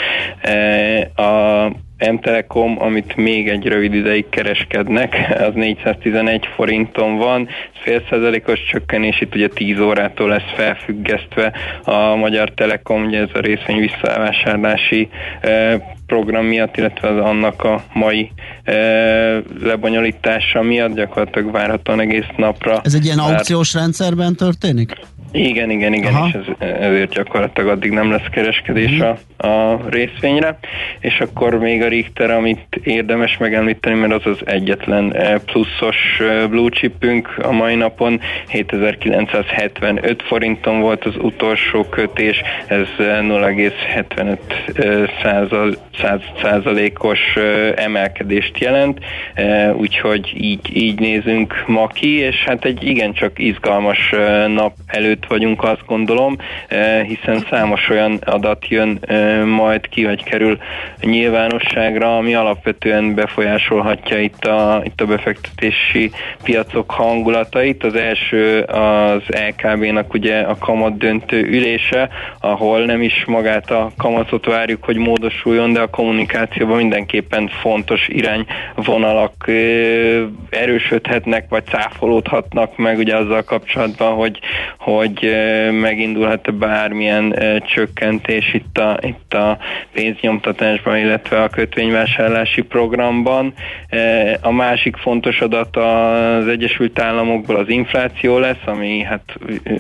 A 1.15 1.65
M-Telekom, 2.09 2.81
amit 2.81 3.15
még 3.15 3.49
egy 3.49 3.65
rövid 3.65 3.93
ideig 3.93 4.29
kereskednek, 4.29 5.15
az 5.47 5.53
411 5.53 6.47
forinton 6.55 7.17
van, 7.17 7.47
fél 7.83 8.03
százalékos 8.09 8.63
csökkenés, 8.63 9.21
itt 9.21 9.35
ugye 9.35 9.47
10 9.47 9.79
órától 9.79 10.29
lesz 10.29 10.53
felfüggesztve 10.55 11.53
a 11.83 12.15
Magyar 12.15 12.49
Telekom, 12.49 13.05
ugye 13.05 13.19
ez 13.19 13.29
a 13.33 13.39
részvény 13.39 13.79
visszavásárlási 13.79 15.09
program 16.11 16.45
miatt, 16.45 16.77
illetve 16.77 17.07
az 17.07 17.25
annak 17.25 17.63
a 17.63 17.83
mai 17.93 18.31
e, 18.63 18.73
lebonyolítása 19.61 20.61
miatt 20.61 20.95
gyakorlatilag 20.95 21.51
várhatóan 21.51 21.99
egész 21.99 22.25
napra. 22.37 22.81
Ez 22.83 22.93
egy 22.93 23.05
ilyen 23.05 23.19
aukciós 23.19 23.73
rendszerben 23.73 24.35
történik? 24.35 24.93
Igen, 25.31 25.69
igen, 25.69 25.93
igen, 25.93 26.13
Aha. 26.13 26.27
és 26.27 26.33
ez, 26.33 26.67
ezért 26.79 27.13
gyakorlatilag 27.13 27.69
addig 27.69 27.91
nem 27.91 28.11
lesz 28.11 28.27
kereskedés 28.31 28.97
mhm. 28.97 29.07
a, 29.37 29.47
a 29.47 29.79
részvényre, 29.89 30.57
és 30.99 31.19
akkor 31.19 31.59
még 31.59 31.81
a 31.81 31.87
Richter, 31.87 32.31
amit 32.31 32.79
érdemes 32.83 33.37
megemlíteni, 33.37 33.95
mert 33.95 34.13
az 34.13 34.25
az 34.25 34.39
egyetlen 34.45 35.15
eh, 35.15 35.39
pluszos 35.45 36.19
eh, 36.19 36.47
blue 36.47 36.69
chipünk 36.69 37.37
a 37.41 37.51
mai 37.51 37.75
napon, 37.75 38.19
7975 38.47 40.21
forinton 40.21 40.79
volt 40.79 41.05
az 41.05 41.15
utolsó 41.17 41.83
kötés, 41.83 42.41
ez 42.67 42.87
0,75 42.97 44.37
eh, 44.73 45.09
százalékos 46.41 47.19
emelkedést 47.75 48.57
jelent, 48.57 48.99
úgyhogy 49.73 50.33
így, 50.37 50.77
így 50.77 50.99
nézünk 50.99 51.63
ma 51.67 51.87
ki, 51.87 52.17
és 52.17 52.43
hát 52.45 52.65
egy 52.65 52.83
igencsak 52.83 53.39
izgalmas 53.39 54.13
nap 54.47 54.73
előtt 54.85 55.20
vagyunk, 55.25 55.63
azt 55.63 55.85
gondolom, 55.85 56.37
hiszen 57.07 57.45
számos 57.49 57.89
olyan 57.89 58.19
adat 58.25 58.67
jön 58.67 58.99
majd 59.45 59.89
ki, 59.89 60.05
vagy 60.05 60.23
kerül 60.23 60.57
nyilvánosságra, 61.01 62.17
ami 62.17 62.35
alapvetően 62.35 63.15
befolyásolhatja 63.15 64.19
itt 64.19 64.45
a, 64.45 64.81
itt 64.83 65.01
a 65.01 65.05
befektetési 65.05 66.11
piacok 66.43 66.91
hangulatait. 66.91 67.83
Az 67.83 67.95
első 67.95 68.59
az 68.61 69.21
LKB-nak 69.27 70.13
ugye 70.13 70.39
a 70.39 70.57
kamat 70.57 70.97
döntő 70.97 71.41
ülése, 71.41 72.09
ahol 72.39 72.85
nem 72.85 73.01
is 73.01 73.25
magát 73.25 73.71
a 73.71 73.91
kamatot 73.97 74.45
várjuk, 74.45 74.83
hogy 74.83 74.97
módosuljon, 74.97 75.73
de 75.73 75.79
a 75.79 75.87
kommunikációban 75.87 76.77
mindenképpen 76.77 77.47
fontos 77.47 78.07
irányvonalak 78.07 79.49
erősödhetnek, 80.49 81.45
vagy 81.49 81.65
cáfolódhatnak 81.65 82.77
meg 82.77 82.97
ugye 82.97 83.15
azzal 83.15 83.43
kapcsolatban, 83.43 84.13
hogy, 84.13 84.39
hogy 84.77 85.10
megindulhat 85.71 86.53
bármilyen 86.53 87.35
csökkentés 87.65 88.53
itt 88.53 88.77
a, 88.77 88.99
itt 89.01 89.33
a 89.33 89.57
pénznyomtatásban, 89.93 90.97
illetve 90.97 91.41
a 91.41 91.49
kötvényvásárlási 91.49 92.61
programban. 92.61 93.53
A 94.41 94.51
másik 94.51 94.95
fontos 94.95 95.41
adat 95.41 95.77
az 95.77 96.47
Egyesült 96.47 96.99
Államokból 96.99 97.55
az 97.55 97.69
infláció 97.69 98.37
lesz, 98.37 98.65
ami 98.65 99.01
hát 99.01 99.23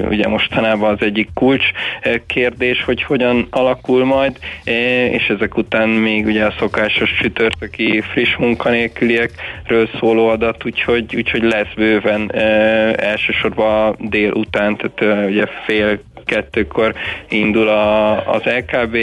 ugye 0.09 0.27
mostanában 0.27 0.93
az 0.93 1.01
egyik 1.01 1.29
kulcs 1.33 1.65
kérdés, 2.27 2.83
hogy 2.83 3.03
hogyan 3.03 3.47
alakul 3.49 4.05
majd, 4.05 4.37
és 5.11 5.27
ezek 5.27 5.57
után 5.57 5.89
még 5.89 6.25
ugye 6.25 6.45
a 6.45 6.53
szokásos 6.59 7.13
csütörtöki 7.21 8.01
friss 8.01 8.35
munkanélküliekről 8.35 9.89
szóló 9.99 10.27
adat, 10.27 10.65
úgyhogy, 10.65 11.15
úgyhogy 11.15 11.43
lesz 11.43 11.73
bőven 11.75 12.35
elsősorban 12.95 13.95
dél 13.99 14.31
után, 14.31 14.77
tehát 14.77 15.20
ugye 15.25 15.45
fél 15.65 15.99
kettőkor 16.25 16.93
indul 17.29 17.67
a, 17.67 18.11
az 18.27 18.41
LKB, 18.43 18.95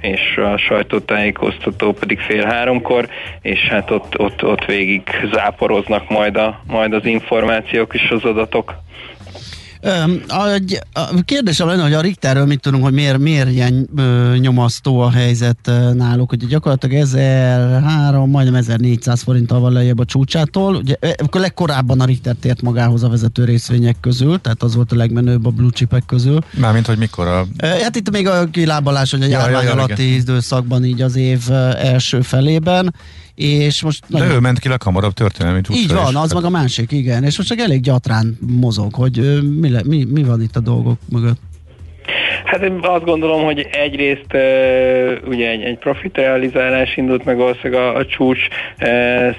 és 0.00 0.36
a 0.36 0.56
sajtótájékoztató 0.56 1.92
pedig 1.92 2.18
fél 2.18 2.44
háromkor, 2.44 3.08
és 3.42 3.60
hát 3.60 3.90
ott, 3.90 4.18
ott, 4.18 4.44
ott 4.44 4.64
végig 4.64 5.02
záporoznak 5.32 6.08
majd, 6.08 6.36
a, 6.36 6.60
majd 6.66 6.92
az 6.92 7.04
információk 7.04 7.94
és 7.94 8.10
az 8.10 8.24
adatok. 8.24 8.74
A, 10.28 10.60
a 10.92 11.22
kérdésem 11.24 11.66
lenne, 11.66 11.82
hogy 11.82 11.92
a 11.92 12.00
Richterről 12.00 12.46
mit 12.46 12.60
tudunk, 12.60 12.82
hogy 12.82 12.92
miért, 12.92 13.18
miért 13.18 13.50
ilyen 13.50 13.88
nyomasztó 14.38 15.00
a 15.00 15.10
helyzet 15.10 15.70
náluk, 15.94 16.28
hogy 16.28 16.46
gyakorlatilag 16.46 16.96
1003, 16.96 18.30
majdnem 18.30 18.54
1400 18.54 19.22
forinttal 19.22 19.60
van 19.60 19.72
lejjebb 19.72 19.98
a 19.98 20.04
csúcsától. 20.04 20.74
Ugye, 20.74 20.94
akkor 21.16 21.40
legkorábban 21.40 22.00
a 22.00 22.04
Richter 22.04 22.34
tért 22.40 22.62
magához 22.62 23.02
a 23.02 23.08
vezető 23.08 23.44
részvények 23.44 23.96
közül, 24.00 24.40
tehát 24.40 24.62
az 24.62 24.74
volt 24.74 24.92
a 24.92 24.96
legmenőbb 24.96 25.46
a 25.46 25.50
blue 25.50 25.70
chipek 25.70 26.02
közül. 26.06 26.38
Mármint, 26.58 26.86
hogy 26.86 26.98
mikor 26.98 27.26
a... 27.26 27.46
Hát 27.58 27.96
itt 27.96 28.10
még 28.10 28.26
a 28.26 28.44
kilábalás, 28.50 29.10
hogy 29.10 29.22
a 29.22 29.26
járvány 29.26 29.62
ja, 29.62 29.68
ja, 29.68 29.72
alatti 29.72 30.14
időszakban 30.14 30.84
így 30.84 31.02
az 31.02 31.16
év 31.16 31.50
első 31.78 32.20
felében 32.20 32.94
és 33.34 33.82
most... 33.82 34.04
De 34.08 34.18
nagyon... 34.18 34.34
ő 34.34 34.38
ment 34.38 34.58
ki 34.58 34.68
leghamarabb 34.68 35.12
történelmi 35.12 35.60
Így 35.70 35.92
van, 35.92 36.16
az 36.16 36.32
meg 36.32 36.44
a 36.44 36.50
másik, 36.50 36.92
igen, 36.92 37.24
és 37.24 37.36
most 37.36 37.48
csak 37.48 37.58
elég 37.58 37.80
gyatrán 37.80 38.38
mozog, 38.40 38.94
hogy 38.94 39.42
mi, 39.60 39.68
le, 39.68 39.82
mi, 39.84 40.04
mi 40.04 40.22
van 40.22 40.42
itt 40.42 40.56
a 40.56 40.60
dolgok 40.60 40.98
mögött. 41.08 41.40
Hát 42.44 42.62
én 42.62 42.78
azt 42.82 43.04
gondolom, 43.04 43.44
hogy 43.44 43.68
egyrészt 43.72 44.34
ugye 45.26 45.48
egy, 45.48 45.62
egy 45.62 45.78
profit 45.78 46.16
realizálás 46.16 46.96
indult 46.96 47.24
meg 47.24 47.36
valószínűleg 47.36 47.82
a, 47.82 47.96
a 47.96 48.06
csúcs 48.06 48.40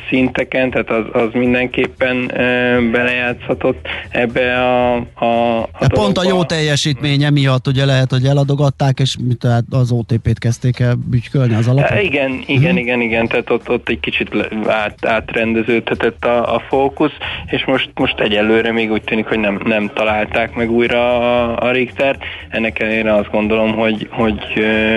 szinteken, 0.10 0.70
tehát 0.72 0.90
az, 0.90 1.06
az 1.12 1.30
mindenképpen 1.34 2.28
belejátszhatott 2.92 3.88
ebbe 4.10 4.60
a, 4.60 4.96
a, 4.96 5.26
a 5.58 5.70
hát 5.74 5.94
Pont 5.94 6.18
a 6.18 6.24
jó 6.28 6.44
teljesítménye 6.44 7.30
miatt 7.30 7.68
ugye 7.68 7.86
lehet, 7.86 8.12
hogy 8.12 8.26
eladogatták, 8.26 9.00
és 9.00 9.16
tehát 9.40 9.64
az 9.70 9.92
OTP-t 9.92 10.40
kezdték 10.40 10.80
el 10.80 10.96
bütykölni 11.10 11.54
az 11.54 11.68
alapot? 11.68 12.02
Igen, 12.02 12.44
igen, 12.46 12.64
uh-huh. 12.64 12.80
igen, 12.80 13.02
igen, 13.02 13.28
tehát 13.28 13.50
ott, 13.50 13.70
ott 13.70 13.90
egy 13.90 14.00
kicsit 14.00 14.30
át, 14.68 15.06
átrendeződhetett 15.06 16.26
a, 16.26 16.56
a 16.56 16.60
fókusz, 16.60 17.14
és 17.46 17.66
most, 17.66 17.90
most 17.94 18.20
egyelőre 18.20 18.72
még 18.72 18.92
úgy 18.92 19.04
tűnik, 19.04 19.26
hogy 19.26 19.40
nem, 19.40 19.62
nem 19.66 19.92
találták 19.94 20.54
meg 20.54 20.72
újra 20.72 21.20
a, 21.20 21.58
a 21.68 21.72
Richtert. 21.72 22.24
Ennek 22.50 22.80
ellenére 22.86 23.16
azt 23.16 23.32
gondolom, 23.32 23.74
hogy, 23.74 24.08
hogy 24.12 24.40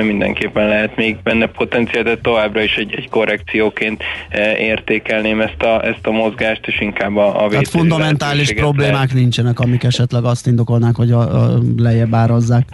mindenképpen 0.02 0.68
lehet 0.68 0.96
még 0.96 1.16
benne 1.22 1.46
potenciál, 1.46 2.02
de 2.02 2.16
továbbra 2.16 2.62
is 2.62 2.76
egy, 2.76 2.94
egy 2.94 3.08
korrekcióként 3.08 4.02
értékelném 4.58 5.40
ezt 5.40 5.62
a, 5.62 5.84
ezt 5.84 6.06
a 6.06 6.10
mozgást, 6.10 6.66
és 6.66 6.80
inkább 6.80 7.16
a, 7.16 7.44
a 7.44 7.48
Tehát 7.48 7.68
fundamentális 7.68 8.52
problémák 8.52 8.92
lehet. 8.92 9.12
nincsenek, 9.12 9.60
amik 9.60 9.84
esetleg 9.84 10.24
azt 10.24 10.46
indokolnák, 10.46 10.96
hogy 10.96 11.10
a, 11.10 11.20
a 11.20 11.58
lejjebb 11.76 12.14
árazzák. 12.14 12.64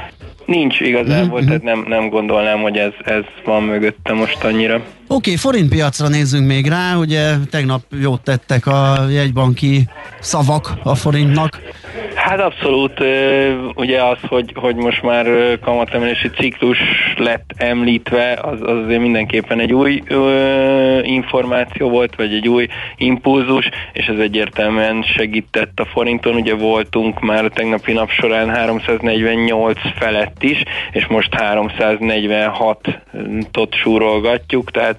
Nincs 0.45 0.81
igazából, 0.81 1.41
uh-huh. 1.41 1.47
tehát 1.47 1.63
nem, 1.63 1.85
nem 1.89 2.09
gondolnám, 2.09 2.61
hogy 2.61 2.77
ez, 2.77 2.93
ez 3.05 3.23
van 3.45 3.63
mögötte 3.63 4.13
most 4.13 4.45
annyira. 4.45 4.75
Oké, 4.75 4.85
okay, 5.09 5.37
forintpiacra 5.37 6.09
nézzünk 6.09 6.47
még 6.47 6.67
rá, 6.67 6.95
ugye 6.97 7.33
tegnap 7.51 7.81
jót 8.01 8.21
tettek 8.21 8.67
a 8.67 8.97
jegybanki 9.11 9.85
szavak 10.21 10.73
a 10.83 10.95
forintnak. 10.95 11.61
Hát 12.15 12.41
abszolút, 12.41 12.93
ugye 13.75 14.03
az, 14.03 14.19
hogy, 14.29 14.53
hogy 14.55 14.77
most 14.77 15.03
már 15.03 15.27
kamatemelési 15.61 16.31
ciklus 16.31 16.79
lett 17.17 17.51
említve, 17.57 18.39
az, 18.43 18.61
az 18.61 18.77
azért 18.85 19.01
mindenképpen 19.01 19.61
egy 19.61 19.73
új 19.73 20.03
ö, 20.07 21.01
információ 21.03 21.91
volt, 21.91 22.15
vagy 22.17 22.35
egy 22.35 22.49
új 22.49 22.67
impulzus, 22.97 23.69
és 23.93 24.07
ez 24.07 24.19
egyértelműen 24.19 25.03
segített 25.03 25.81
a 25.81 25.85
forinton. 25.85 26.35
Ugye 26.35 26.55
voltunk 26.55 27.21
már 27.21 27.45
a 27.45 27.51
tegnapi 27.51 27.93
nap 27.93 28.11
során 28.11 28.49
348 28.49 29.79
felett 29.99 30.34
is, 30.42 30.62
és 30.92 31.07
most 31.07 31.35
346-ot 31.37 33.70
súrolgatjuk, 33.70 34.70
tehát 34.70 34.99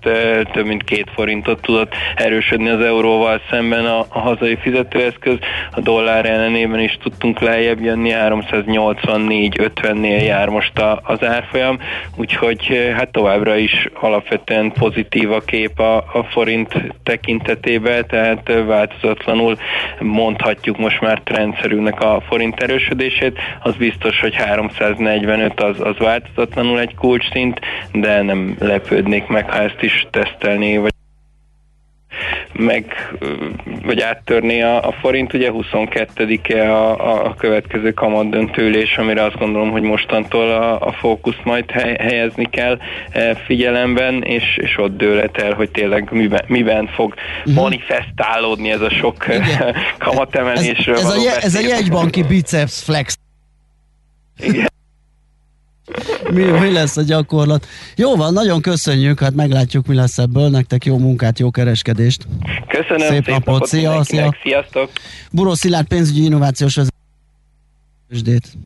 több 0.53 0.65
mint 0.65 0.83
két 0.83 1.09
forintot 1.15 1.61
tudott 1.61 1.93
erősödni 2.15 2.69
az 2.69 2.81
euróval 2.81 3.41
szemben 3.49 3.85
a, 3.85 4.05
a 4.09 4.19
hazai 4.19 4.55
fizetőeszköz. 4.55 5.37
A 5.71 5.81
dollár 5.81 6.25
ellenében 6.25 6.79
is 6.79 6.97
tudtunk 7.01 7.39
lejjebb 7.39 7.81
jönni, 7.81 8.11
384-50-nél 8.13 10.25
jár 10.25 10.49
most 10.49 10.79
a, 10.79 11.01
az 11.03 11.23
árfolyam, 11.23 11.79
úgyhogy 12.15 12.91
hát 12.95 13.11
továbbra 13.11 13.55
is 13.55 13.89
alapvetően 13.93 14.71
pozitív 14.71 15.31
a 15.31 15.39
kép 15.39 15.79
a, 15.79 15.95
a 15.95 16.23
forint 16.29 16.73
tekintetében, 17.03 18.05
tehát 18.07 18.49
eh, 18.49 18.65
változatlanul 18.65 19.57
mondhatjuk 19.99 20.77
most 20.77 21.01
már 21.01 21.21
trendszerűnek 21.23 22.01
a 22.01 22.21
forint 22.27 22.61
erősödését. 22.61 23.39
Az 23.59 23.75
biztos, 23.75 24.19
hogy 24.19 24.35
345 25.25 25.61
az, 25.61 25.87
az 25.87 25.97
változatlanul 25.97 26.79
egy 26.79 26.95
kulcsszint, 26.95 27.59
de 27.91 28.21
nem 28.21 28.55
lepődnék 28.59 29.27
meg, 29.27 29.51
ha 29.51 29.61
ezt 29.61 29.81
is 29.81 30.07
tesztelni, 30.11 30.77
vagy 30.77 30.93
meg, 32.53 33.13
vagy 33.83 34.01
áttörni 34.01 34.61
a, 34.61 34.87
a 34.87 34.91
forint. 34.91 35.33
Ugye 35.33 35.49
22-e 35.53 36.73
a, 36.73 37.25
a 37.25 37.35
következő 37.35 37.93
kamat 37.93 38.29
döntőlés, 38.29 38.97
amire 38.97 39.23
azt 39.23 39.37
gondolom, 39.37 39.71
hogy 39.71 39.81
mostantól 39.81 40.51
a, 40.51 40.87
a 40.87 40.91
fókuszt 40.91 41.43
majd 41.43 41.71
helyezni 41.99 42.49
kell 42.49 42.79
figyelemben, 43.45 44.23
és, 44.23 44.57
és 44.61 44.77
ott 44.77 44.97
dőlet 44.97 45.37
el, 45.37 45.53
hogy 45.53 45.71
tényleg 45.71 46.11
miben, 46.11 46.43
miben 46.47 46.87
fog 46.87 47.13
uh-huh. 47.13 47.53
manifestálódni 47.53 48.71
ez 48.71 48.81
a 48.81 48.89
sok 48.89 49.25
kamatemelésről. 49.97 50.95
Ez, 50.95 51.03
ez, 51.03 51.09
a, 51.09 51.21
je, 51.21 51.37
ez 51.37 51.55
a 51.55 51.59
jegybanki 51.59 52.23
biceps 52.23 52.83
flex. 52.83 53.17
Igen 54.37 54.73
mi, 56.31 56.43
mi 56.43 56.71
lesz 56.71 56.97
a 56.97 57.01
gyakorlat. 57.01 57.67
Jó 57.95 58.15
van, 58.15 58.33
nagyon 58.33 58.61
köszönjük, 58.61 59.19
hát 59.19 59.33
meglátjuk, 59.33 59.85
mi 59.85 59.95
lesz 59.95 60.17
ebből. 60.17 60.49
Nektek 60.49 60.85
jó 60.85 60.97
munkát, 60.97 61.39
jó 61.39 61.51
kereskedést. 61.51 62.27
Köszönöm, 62.67 63.07
szép, 63.07 63.23
szép 63.23 63.27
napot, 63.27 63.45
napot 63.45 63.67
szia, 63.67 64.03
szia. 64.03 64.35
Sziasztok. 64.43 64.91
Buró 65.31 65.53
Szilárd 65.53 65.87
pénzügyi 65.87 66.23
innovációs 66.23 66.75
vezetősdét. 68.09 68.57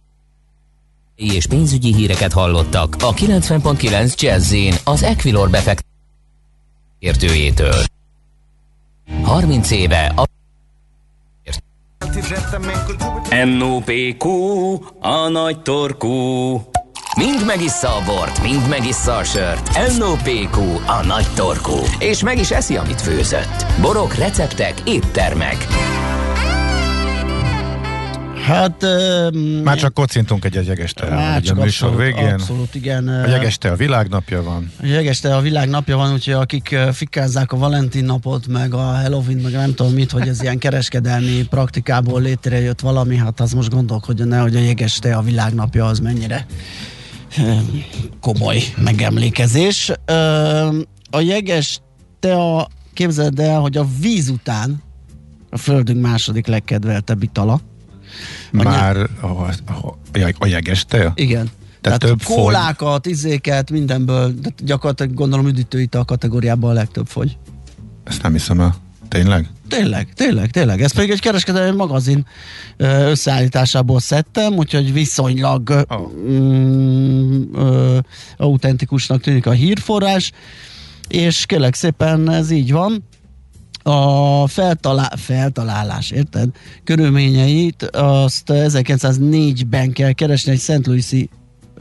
És 1.15 1.47
pénzügyi 1.47 1.93
híreket 1.93 2.33
hallottak 2.33 2.95
a 2.99 3.13
90.9 3.13 4.15
jazz 4.15 4.55
az 4.83 5.03
Equilor 5.03 5.49
befekt 5.49 5.85
értőjétől. 6.99 7.83
30 9.23 9.71
éve 9.71 10.13
a 10.15 10.27
NOPQ, 13.45 14.29
a 14.99 15.27
nagy 15.27 15.61
torkú. 15.61 16.61
Mind 17.25 17.45
megissza 17.45 17.87
a 17.87 18.03
bort, 18.05 18.41
mind 18.41 18.69
megissza 18.69 19.15
a 19.15 19.23
sört. 19.23 19.97
NOPQ, 19.97 20.59
a 20.85 21.05
nagy 21.05 21.27
torkú. 21.35 21.77
És 21.99 22.23
meg 22.23 22.39
is 22.39 22.51
eszi, 22.51 22.77
amit 22.77 23.01
főzött. 23.01 23.65
Borok, 23.81 24.15
receptek, 24.15 24.73
éttermek. 24.85 25.67
Hát... 28.45 28.83
Um, 29.33 29.39
Már 29.39 29.77
csak 29.77 29.93
kocintunk 29.93 30.45
egy 30.45 30.65
jegeste 30.65 31.09
Már 31.09 31.41
csak 31.41 31.57
abszolút, 31.57 31.97
végén. 31.97 32.33
abszolút, 32.33 32.75
igen. 32.75 33.07
A 33.07 33.27
jegeste 33.27 33.71
a 33.71 33.75
világnapja 33.75 34.43
van. 34.43 34.71
A 34.81 34.85
jegeste 34.85 35.35
a 35.35 35.41
világnapja 35.41 35.97
van, 35.97 36.13
úgyhogy 36.13 36.33
akik 36.33 36.77
fikázzák 36.93 37.51
a 37.51 37.57
Valentin 37.57 38.05
napot, 38.05 38.47
meg 38.47 38.73
a 38.73 38.77
Halloween, 38.77 39.37
meg 39.37 39.51
nem 39.51 39.73
tudom 39.73 39.93
mit, 39.93 40.11
hogy 40.11 40.27
ez 40.27 40.41
ilyen 40.41 40.57
kereskedelmi 40.57 41.47
praktikából 41.49 42.21
létrejött 42.21 42.79
valami, 42.79 43.17
hát 43.17 43.39
az 43.39 43.53
most 43.53 43.69
gondolkodjon 43.69 44.33
el, 44.33 44.41
hogy 44.41 44.55
a 44.55 44.59
jegeste 44.59 45.15
a 45.15 45.21
világnapja 45.21 45.85
az 45.85 45.99
mennyire 45.99 46.45
komoly 48.21 48.61
megemlékezés. 48.77 49.91
A 51.11 51.19
jeges 51.19 51.81
a 52.21 52.67
képzeld 52.93 53.39
el, 53.39 53.59
hogy 53.59 53.77
a 53.77 53.87
víz 53.99 54.29
után 54.29 54.83
a 55.49 55.57
földünk 55.57 56.01
második 56.01 56.47
legkedveltebb 56.47 57.23
itala. 57.23 57.59
Már 58.51 58.97
a, 58.97 59.25
a, 59.25 59.53
a, 59.65 60.33
a 60.39 60.45
jeges 60.45 60.85
tea? 60.85 61.11
Igen. 61.15 61.49
Tehát, 61.81 61.99
Tehát 61.99 62.17
több 62.17 62.23
kólákat, 62.23 63.03
fogy. 63.03 63.11
izéket, 63.11 63.71
mindenből, 63.71 64.33
de 64.41 64.49
gyakorlatilag 64.63 65.13
gondolom 65.13 65.47
üdítőital 65.47 66.05
kategóriában 66.05 66.69
a 66.69 66.73
legtöbb 66.73 67.07
fogy. 67.07 67.37
Ezt 68.03 68.21
nem 68.21 68.31
hiszem 68.31 68.59
el. 68.59 68.75
Tényleg? 69.07 69.49
Tényleg, 69.69 70.13
tényleg, 70.13 70.51
tényleg. 70.51 70.81
Ez 70.81 70.93
pedig 70.93 71.09
egy 71.09 71.19
kereskedelmi 71.19 71.75
magazin 71.75 72.25
összeállításából 72.77 73.99
szedtem, 73.99 74.53
úgyhogy 74.53 74.93
viszonylag 74.93 75.85
oh. 75.89 76.11
mm, 76.29 77.41
ö, 77.55 77.97
autentikusnak 78.37 79.21
tűnik 79.21 79.45
a 79.45 79.51
hírforrás, 79.51 80.31
és 81.07 81.45
kérlek 81.45 81.73
szépen 81.73 82.31
ez 82.31 82.51
így 82.51 82.71
van. 82.71 83.03
A 83.83 84.47
feltalá- 84.47 85.19
feltalálás, 85.19 86.11
érted? 86.11 86.49
Körülményeit 86.83 87.83
azt 87.83 88.43
1904-ben 88.47 89.91
kell 89.91 90.11
keresni 90.11 90.51
egy 90.51 90.59
Szent 90.59 90.87
Louis-i 90.87 91.29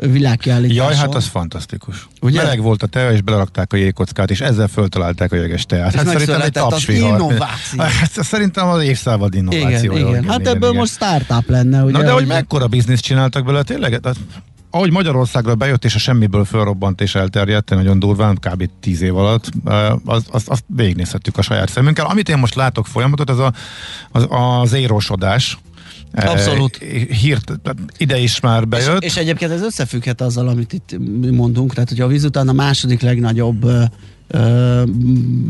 világkiállításon. 0.07 0.85
Jaj, 0.85 0.95
hát 0.95 1.15
az 1.15 1.27
fantasztikus. 1.27 2.09
Ugye? 2.21 2.43
Meleg 2.43 2.63
volt 2.63 2.83
a 2.83 2.87
tea, 2.87 3.13
és 3.13 3.23
belerakták 3.23 3.73
a 3.73 3.77
jégkockát, 3.77 4.31
és 4.31 4.41
ezzel 4.41 4.69
föltalálták 4.69 5.33
a 5.33 5.37
jeges 5.37 5.65
teát. 5.65 5.95
Hát 5.95 6.07
szerintem 6.07 6.41
egy 6.41 6.53
tapsvihar. 6.53 7.35
Hát, 7.79 8.11
szerintem 8.11 8.69
az 8.69 8.83
évszávad 8.83 9.35
innováció. 9.35 9.93
Igen, 9.93 10.09
igen. 10.09 10.25
Hát 10.25 10.41
igen, 10.41 10.55
ebből 10.55 10.69
igen. 10.69 10.81
most 10.81 10.93
startup 10.93 11.49
lenne. 11.49 11.83
Ugye, 11.83 11.99
Na 11.99 12.05
de 12.05 12.11
hogy 12.11 12.27
mekkora 12.27 12.67
bizniszt 12.67 13.03
csináltak 13.03 13.45
belőle, 13.45 13.63
tényleg? 13.63 14.01
Hát, 14.05 14.17
ahogy 14.71 14.91
Magyarországra 14.91 15.55
bejött, 15.55 15.85
és 15.85 15.95
a 15.95 15.99
semmiből 15.99 16.45
fölrobbant 16.45 17.01
és 17.01 17.15
elterjedt, 17.15 17.71
nagyon 17.71 17.99
durván, 17.99 18.39
kb. 18.41 18.71
10 18.81 19.03
év 19.03 19.17
alatt, 19.17 19.51
azt, 20.05 20.29
azt, 20.29 20.49
azt 20.49 20.65
végignézhettük 20.67 21.39
a 21.39 21.43
saját 21.43 21.71
szemünkkel. 21.71 22.07
Amit 22.07 22.29
én 22.29 22.39
most 22.39 22.55
látok 22.55 22.87
folyamatot, 22.87 23.31
ez 23.31 23.39
a, 23.39 23.53
az, 24.11 24.27
az 24.31 24.73
érosodás, 24.73 25.59
Abszolút. 26.12 26.77
Hírt, 27.21 27.53
ide 27.97 28.18
is 28.18 28.40
már 28.40 28.68
bejött. 28.68 29.03
És, 29.03 29.11
és 29.11 29.16
egyébként 29.16 29.51
ez 29.51 29.62
összefügghet 29.62 30.21
azzal, 30.21 30.49
amit 30.49 30.73
itt 30.73 30.97
mondunk, 31.31 31.75
tehát 31.75 31.88
hogyha 31.88 32.05
a 32.05 32.09
víz 32.09 32.25
után 32.25 32.49
a 32.49 32.53
második 32.53 33.01
legnagyobb 33.01 33.66
ö, 34.29 34.83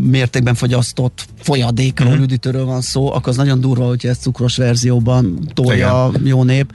mértékben 0.00 0.54
fogyasztott 0.54 1.26
folyadékról, 1.40 2.12
mm-hmm. 2.12 2.22
üdítőről 2.22 2.64
van 2.64 2.80
szó, 2.80 3.12
akkor 3.12 3.28
az 3.28 3.36
nagyon 3.36 3.60
durva, 3.60 3.86
hogyha 3.86 4.08
ezt 4.08 4.20
cukros 4.20 4.56
verzióban 4.56 5.48
tolja 5.54 6.08
Igen. 6.10 6.26
jó 6.26 6.42
nép. 6.42 6.72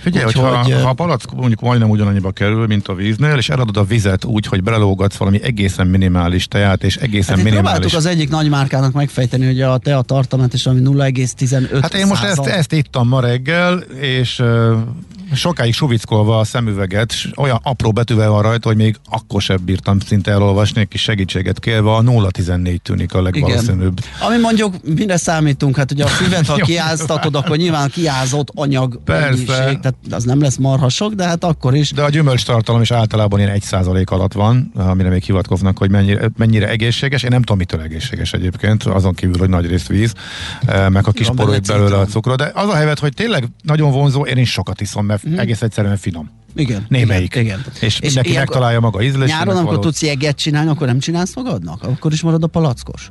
Figyelj, 0.00 0.24
hogy 0.24 0.34
ha, 0.34 0.80
ha 0.82 0.88
a 0.88 0.92
palack 0.92 1.34
mondjuk 1.34 1.60
majdnem 1.60 1.90
ugyanannyiba 1.90 2.30
kerül, 2.30 2.66
mint 2.66 2.88
a 2.88 2.94
víznél, 2.94 3.36
és 3.36 3.48
eladod 3.48 3.76
a 3.76 3.84
vizet 3.84 4.24
úgy, 4.24 4.46
hogy 4.46 4.62
belelógatsz 4.62 5.16
valami 5.16 5.42
egészen 5.42 5.86
minimális 5.86 6.48
teát, 6.48 6.84
és 6.84 6.96
egészen 6.96 7.34
hát 7.34 7.44
minimális... 7.44 7.70
Próbáltuk 7.70 7.98
az 7.98 8.06
egyik 8.06 8.30
nagy 8.30 8.48
márkának 8.48 8.92
megfejteni, 8.92 9.46
hogy 9.46 9.60
a 9.60 9.78
tea 9.78 10.02
tartalmat 10.02 10.52
és 10.52 10.66
ami 10.66 10.80
0,15 10.84 11.78
Hát 11.82 11.94
én 11.94 12.06
most 12.06 12.22
ezt, 12.22 12.46
ezt 12.46 12.72
ittam 12.72 13.08
ma 13.08 13.20
reggel, 13.20 13.78
és 14.00 14.42
sokáig 15.34 15.74
suvickolva 15.74 16.38
a 16.38 16.44
szemüveget, 16.44 17.14
olyan 17.36 17.60
apró 17.62 17.92
betűvel 17.92 18.30
van 18.30 18.42
rajta, 18.42 18.68
hogy 18.68 18.76
még 18.76 18.96
akkor 19.10 19.42
sem 19.42 19.58
bírtam 19.64 20.00
szinte 20.00 20.30
elolvasni, 20.30 20.80
egy 20.80 20.88
kis 20.88 21.02
segítséget 21.02 21.60
kérve, 21.60 21.94
a 21.94 22.02
014 22.30 22.82
tűnik 22.82 23.14
a 23.14 23.22
legvalószínűbb. 23.22 23.98
Igen. 23.98 24.28
Ami 24.28 24.40
mondjuk 24.40 24.74
mire 24.94 25.16
számítunk, 25.16 25.76
hát 25.76 25.92
ugye 25.92 26.04
a 26.04 26.06
füvet, 26.06 26.46
ha 26.46 26.56
kiáztatod, 26.70 27.34
akkor 27.34 27.56
nyilván 27.56 27.90
kiázott 27.90 28.48
anyag 28.54 29.00
Persze. 29.04 29.54
tehát 29.54 29.94
az 30.10 30.24
nem 30.24 30.40
lesz 30.40 30.56
marhasok, 30.56 31.12
de 31.12 31.24
hát 31.24 31.44
akkor 31.44 31.74
is. 31.74 31.92
De 31.92 32.02
a 32.02 32.08
gyümölcs 32.08 32.44
tartalom 32.44 32.80
is 32.80 32.90
általában 32.90 33.38
ilyen 33.38 33.60
1% 33.60 34.04
alatt 34.04 34.32
van, 34.32 34.72
amire 34.74 35.08
még 35.08 35.22
hivatkoznak, 35.22 35.78
hogy 35.78 35.90
mennyire, 35.90 36.30
mennyire 36.36 36.68
egészséges. 36.68 37.22
Én 37.22 37.30
nem 37.30 37.40
tudom, 37.40 37.58
mitől 37.58 37.80
egészséges 37.80 38.32
egyébként, 38.32 38.82
azon 38.82 39.14
kívül, 39.14 39.38
hogy 39.38 39.48
nagy 39.48 39.66
részt 39.66 39.88
víz, 39.88 40.12
eh, 40.66 40.88
meg 40.88 41.06
a 41.06 41.10
kis 41.10 41.28
poroljuk 41.36 41.64
belőle 41.64 41.98
a 41.98 42.04
cukrot. 42.04 42.36
De 42.36 42.50
az 42.54 42.68
a 42.68 42.74
helyzet, 42.74 42.98
hogy 42.98 43.14
tényleg 43.14 43.44
nagyon 43.62 43.90
vonzó, 43.90 44.26
én 44.26 44.36
is 44.36 44.50
sokat 44.50 44.80
iszom, 44.80 45.06
mert 45.06 45.17
mm. 45.28 45.38
egész 45.38 45.62
egyszerűen 45.62 45.96
finom. 45.96 46.30
Igen. 46.54 46.86
Némelyik. 46.88 47.34
Igen, 47.34 47.44
igen. 47.44 47.64
És, 47.80 48.00
és 48.00 48.00
mindenki 48.00 48.32
megtalálja 48.32 48.80
maga 48.80 49.02
ízlésének. 49.02 49.44
Nyáron, 49.44 49.56
amikor 49.56 49.78
tudsz 49.78 50.02
jeget 50.02 50.36
csinálni, 50.36 50.70
akkor 50.70 50.86
nem 50.86 50.98
csinálsz 50.98 51.34
magadnak? 51.34 51.82
Akkor 51.82 52.12
is 52.12 52.22
marad 52.22 52.42
a 52.42 52.46
palackos? 52.46 53.10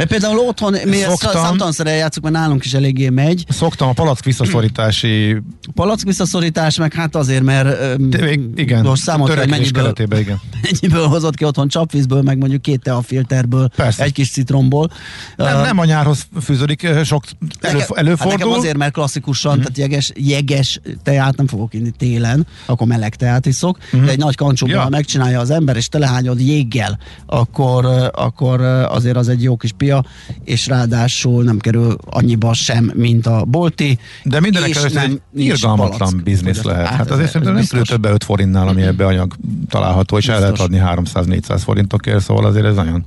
Mert 0.00 0.12
például 0.12 0.38
otthon, 0.38 0.76
mi 0.84 0.96
Szoktam, 0.96 1.42
számtalanszor 1.42 1.86
eljátszunk, 1.86 2.26
mert 2.26 2.38
nálunk 2.38 2.64
is 2.64 2.72
eléggé 2.72 3.08
megy. 3.08 3.44
Szoktam 3.48 3.88
a 3.88 3.92
palack 3.92 4.24
visszaszorítási... 4.24 5.36
Palack 5.74 6.02
visszaszorítás, 6.02 6.76
meg 6.76 6.92
hát 6.92 7.16
azért, 7.16 7.42
mert 7.42 7.96
De, 8.08 8.30
igen, 8.54 8.84
most 8.84 9.02
számolt, 9.02 9.34
hogy 9.34 9.48
mennyiből, 9.48 9.92
igen. 9.96 10.40
mennyiből 10.70 11.06
hozott 11.06 11.34
ki 11.34 11.44
otthon 11.44 11.68
csapvízből, 11.68 12.22
meg 12.22 12.38
mondjuk 12.38 12.62
két 12.62 12.82
teafilterből, 12.82 13.68
Persze. 13.76 14.02
egy 14.02 14.12
kis 14.12 14.30
citromból. 14.30 14.90
Nem, 15.36 15.56
uh, 15.56 15.62
nem 15.62 15.78
a 15.78 15.84
nyárhoz 15.84 16.26
fűződik, 16.42 16.88
sok 17.04 17.24
elő, 17.60 17.78
nekem, 17.78 17.96
előfordul. 17.96 18.30
Hát 18.30 18.38
nekem 18.38 18.58
azért, 18.58 18.76
mert 18.76 18.92
klasszikusan, 18.92 19.56
mm. 19.56 19.60
tehát 19.60 19.78
jeges, 19.78 20.12
jeges 20.14 20.80
teát 21.02 21.36
nem 21.36 21.46
fogok 21.46 21.74
inni 21.74 21.90
télen, 21.90 22.46
akkor 22.66 22.86
meleg 22.86 23.14
teát 23.14 23.46
iszok, 23.46 23.78
mm. 23.96 24.04
de 24.04 24.10
egy 24.10 24.18
nagy 24.18 24.34
kancsóban, 24.34 24.74
ja. 24.74 24.82
ha 24.82 24.88
megcsinálja 24.88 25.40
az 25.40 25.50
ember, 25.50 25.76
és 25.76 25.88
telehányod 25.88 26.40
jéggel, 26.40 26.98
akkor, 27.26 28.10
akkor 28.12 28.60
azért 28.88 29.16
az 29.16 29.28
egy 29.28 29.42
jó 29.42 29.56
kis 29.56 29.72
pia, 29.90 30.04
és 30.44 30.66
ráadásul 30.66 31.44
nem 31.44 31.58
kerül 31.58 31.96
annyiba 32.06 32.54
sem, 32.54 32.92
mint 32.94 33.26
a 33.26 33.44
bolti. 33.44 33.98
De 34.22 34.40
mindenek 34.40 34.74
előtt 34.74 34.96
egy 34.96 35.20
irgalmatlan 35.34 36.20
biznisz 36.24 36.62
lehet. 36.62 36.86
Hát, 36.86 36.96
hát 36.96 37.10
azért 37.10 37.30
szerintem 37.30 37.54
nem 37.54 37.64
kerül 37.64 37.84
több 37.84 38.04
5 38.04 38.24
forintnál, 38.24 38.68
ami 38.68 38.82
ebbe 38.82 39.06
anyag 39.06 39.36
található, 39.68 40.18
és 40.18 40.28
el 40.28 40.40
lehet 40.40 40.60
adni 40.60 40.80
300-400 40.84 41.60
forintokért, 41.64 42.22
szóval 42.22 42.44
azért 42.46 42.64
ez 42.64 42.74
nagyon 42.74 43.04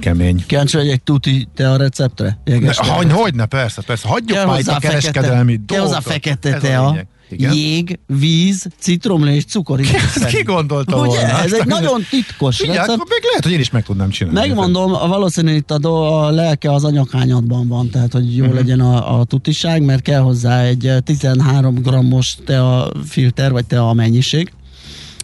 kemény. 0.00 0.44
Kíváncsi 0.46 0.78
egy 0.78 1.02
tuti 1.02 1.48
te 1.54 1.70
a 1.70 1.76
receptre? 1.76 2.38
Ne, 2.44 2.74
hogy, 2.76 3.12
hogy 3.12 3.34
ne, 3.34 3.46
persze, 3.46 3.82
persze. 3.82 4.08
Hagyjuk 4.08 4.46
már 4.46 4.58
itt 4.58 4.68
a 4.68 4.78
kereskedelmi 4.78 5.56
dolgot. 5.56 5.66
Kell 5.66 5.80
hozzá 5.80 6.00
fekete 6.00 6.58
tea. 6.58 7.06
Igen? 7.32 7.52
jég, 7.54 7.98
víz, 8.06 8.66
citromlés, 8.78 9.44
cukor. 9.44 9.80
Ezt 9.80 10.26
ki 10.26 10.42
gondolta 10.42 10.96
Ugye? 10.96 11.06
volna? 11.06 11.42
Ez 11.42 11.52
egy 11.52 11.66
nagyon 11.66 12.02
titkos 12.10 12.60
Igen, 12.60 12.74
recept. 12.74 12.92
akkor 12.92 13.06
még 13.08 13.22
lehet, 13.22 13.42
hogy 13.42 13.52
én 13.52 13.60
is 13.60 13.70
meg 13.70 13.84
tudnám 13.84 14.10
csinálni. 14.10 14.38
Megmondom, 14.38 14.94
a 14.94 15.08
valószínű 15.08 15.54
itt 15.54 15.70
a, 15.70 15.78
do, 15.78 15.92
a 15.92 16.30
lelke 16.30 16.72
az 16.72 16.84
anyaghányadban 16.84 17.68
van, 17.68 17.90
tehát 17.90 18.12
hogy 18.12 18.36
jó 18.36 18.42
uh-huh. 18.42 18.58
legyen 18.58 18.80
a, 18.80 19.20
a 19.20 19.24
tutiság, 19.24 19.82
mert 19.82 20.02
kell 20.02 20.20
hozzá 20.20 20.62
egy 20.62 20.92
13 21.04 21.74
grammos 21.74 22.36
tea 22.44 22.92
filter, 23.04 23.52
vagy 23.52 23.66
tea 23.66 23.92
mennyiség, 23.92 24.52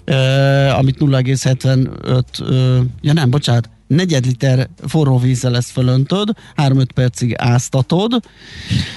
uh, 0.06 0.78
amit 0.78 0.96
0,75, 1.00 2.24
uh, 2.40 2.84
ja 3.00 3.12
nem, 3.12 3.30
bocsánat, 3.30 3.68
negyed 3.88 4.26
liter 4.26 4.68
forró 4.86 5.18
vízzel 5.18 5.56
ezt 5.56 5.70
fölöntöd, 5.70 6.28
3-5 6.56 6.86
percig 6.94 7.34
áztatod, 7.36 8.22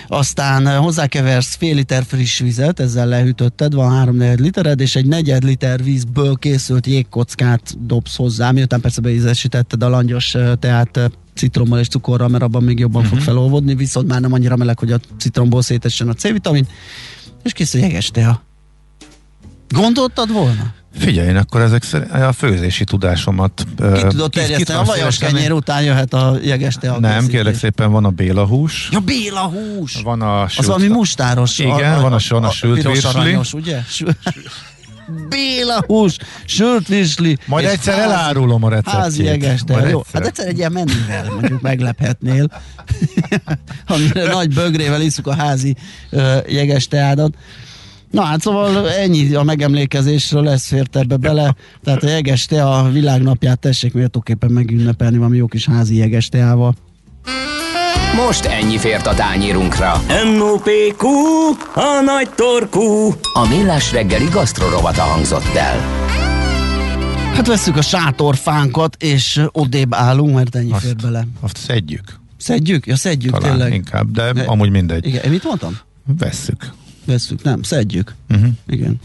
aztán 0.08 0.77
hozzákeversz 0.77 1.56
fél 1.56 1.75
liter 1.75 2.04
friss 2.04 2.39
vizet, 2.39 2.80
ezzel 2.80 3.08
lehűtötted, 3.08 3.73
van 3.73 3.91
3 3.91 4.19
litered, 4.19 4.80
és 4.80 4.95
egy 4.95 5.06
negyed 5.06 5.43
liter 5.43 5.84
vízből 5.84 6.36
készült 6.36 6.88
jégkockát 6.88 7.86
dobsz 7.86 8.15
hozzá, 8.15 8.51
miután 8.51 8.82
persze 8.82 9.01
beízesítetted 9.01 9.84
a 9.84 9.89
langyos 9.89 10.36
teát 10.60 11.12
citrommal 11.34 11.80
és 11.80 11.88
cukorral, 11.88 12.27
mert 12.27 12.43
abban 12.43 12.63
még 12.63 12.80
jobban 12.80 13.01
uh-huh. 13.01 13.17
fog 13.17 13.17
mhm. 13.17 13.27
felolvodni, 13.27 13.75
viszont 13.75 14.08
már 14.08 14.21
nem 14.21 14.34
annyira 14.34 14.56
meleg, 14.56 14.80
hogy 14.80 14.91
a 14.91 14.99
citromból 15.17 15.62
szétessen 15.62 16.10
a 16.10 16.13
C-vitamin, 16.13 16.67
és 17.43 17.54
készül 17.54 17.82
jeges 17.82 18.12
tea. 18.12 18.41
Gondoltad 19.69 20.32
volna? 20.32 20.73
Figyelj, 20.99 21.27
én 21.27 21.36
akkor 21.36 21.62
ezek 21.62 21.84
szerint 21.84 22.12
a 22.12 22.34
főzési 22.34 22.84
tudásomat... 22.84 23.65
Ki 23.93 24.01
tudod 24.08 24.32
terjeszteni, 24.32 24.80
a 24.80 24.84
vajos 24.84 25.17
kenyér 25.17 25.51
után 25.51 25.84
jöhet 25.84 26.13
a 26.13 26.38
jeges 26.43 26.75
tea. 26.75 26.99
Nem, 26.99 27.27
kérlek 27.27 27.56
szépen 27.56 27.91
van 27.91 28.06
a 28.06 28.10
béla 28.10 28.45
hús. 28.45 28.89
Ja, 28.91 28.99
béla 28.99 29.41
hús! 29.41 30.01
Van 30.04 30.21
a 30.21 30.47
sült... 30.47 30.60
Az 30.60 30.65
valami 30.65 30.88
mustáros. 30.88 31.60
Igen, 31.60 31.93
a, 31.93 32.01
van 32.01 32.13
a, 32.13 32.17
a, 32.30 32.36
a, 32.36 32.45
a 32.45 32.51
sült 32.51 32.84
virsli. 32.84 33.38
ugye? 33.54 33.80
Béla 35.30 35.84
hús, 35.88 36.15
sült 36.45 36.88
virsli. 36.88 37.38
Majd 37.45 37.65
egyszer 37.65 37.93
házi, 37.93 38.06
elárulom 38.06 38.63
a 38.63 38.69
receptjét. 38.69 39.01
Házi 39.01 39.23
jeges, 39.23 39.62
jó. 39.67 39.75
Egyszer. 39.75 40.04
Hát 40.13 40.25
egyszer 40.25 40.47
egy 40.47 40.58
ilyen 40.58 40.71
menüvel 40.71 41.32
mondjuk 41.34 41.62
meglephetnél. 41.62 42.47
Amire 43.88 44.27
nagy 44.34 44.54
bögrével 44.54 45.01
iszuk 45.01 45.27
a 45.27 45.36
házi 45.36 45.75
jeges 46.47 46.88
teádat. 46.88 47.34
Na 48.12 48.21
hát 48.21 48.41
szóval 48.41 48.89
ennyi 48.89 49.34
a 49.34 49.43
megemlékezésről, 49.43 50.43
lesz 50.43 50.67
fért 50.67 50.95
ebbe 50.95 51.17
bele. 51.17 51.56
Tehát 51.84 52.04
a 52.04 52.08
jeges 52.08 52.45
te 52.45 52.63
a 52.63 52.89
világnapját 52.89 53.60
tessék 53.60 53.93
méltóképpen 53.93 54.52
megünnepelni 54.52 55.17
valami 55.17 55.38
jó 55.38 55.47
kis 55.47 55.65
házi 55.65 55.95
jeges 55.95 56.30
teával. 56.30 56.76
Most 58.15 58.45
ennyi 58.45 58.78
fért 58.78 59.08
a 59.08 59.13
tányírunkra. 59.13 60.02
M.O.P.Q. 60.36 61.08
A 61.74 62.02
nagy 62.06 62.30
torkú. 62.36 63.13
A 63.34 63.47
millás 63.50 63.91
reggeli 63.91 64.28
gasztrorovata 64.32 65.02
hangzott 65.02 65.56
el. 65.56 65.80
Hát 67.34 67.47
veszük 67.47 67.78
a 67.78 67.82
sátorfánkat, 67.82 68.95
és 69.04 69.41
odébb 69.52 69.93
állunk, 69.93 70.36
mert 70.36 70.56
ennyi 70.56 70.71
azt, 70.71 70.84
fér 70.84 70.95
bele. 70.95 71.28
Azt 71.39 71.58
szedjük. 71.58 72.19
Szedjük? 72.38 72.86
Ja, 72.86 72.95
szedjük 72.95 73.32
Talán 73.32 73.50
tényleg. 73.50 73.74
inkább, 73.74 74.12
de, 74.12 74.34
de 74.34 74.43
amúgy 74.43 74.69
mindegy. 74.69 75.06
Igen, 75.06 75.30
mit 75.30 75.43
mondtam? 75.43 75.78
Vesszük 76.17 76.71
veszük, 77.06 77.44
nem, 77.44 77.62
szedjük. 77.62 78.16
Uh-huh. 78.30 78.50
Igen. 78.68 79.00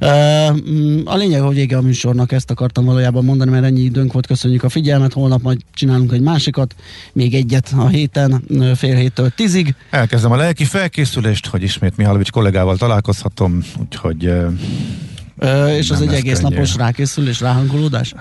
Uh, 0.00 1.12
a 1.12 1.16
lényeg, 1.16 1.40
hogy 1.40 1.54
vége 1.54 1.76
a 1.76 1.80
műsornak, 1.80 2.32
ezt 2.32 2.50
akartam 2.50 2.84
valójában 2.84 3.24
mondani, 3.24 3.50
mert 3.50 3.64
ennyi 3.64 3.80
időnk 3.80 4.12
volt, 4.12 4.26
köszönjük 4.26 4.62
a 4.62 4.68
figyelmet, 4.68 5.12
holnap 5.12 5.42
majd 5.42 5.60
csinálunk 5.74 6.12
egy 6.12 6.20
másikat, 6.20 6.74
még 7.12 7.34
egyet 7.34 7.72
a 7.76 7.88
héten, 7.88 8.44
fél 8.74 8.96
héttől 8.96 9.30
tízig. 9.30 9.74
Elkezdem 9.90 10.32
a 10.32 10.36
lelki 10.36 10.64
felkészülést, 10.64 11.46
hogy 11.46 11.62
ismét 11.62 11.96
Mihálovics 11.96 12.30
kollégával 12.30 12.76
találkozhatom, 12.76 13.62
úgyhogy 13.80 14.32
Ö, 15.42 15.68
és 15.68 15.90
az 15.90 16.00
egy 16.00 16.14
egész 16.14 16.38
könnyű. 16.40 16.54
napos 16.54 16.76
rákészülés, 16.76 17.40
ráhangolódás? 17.40 18.14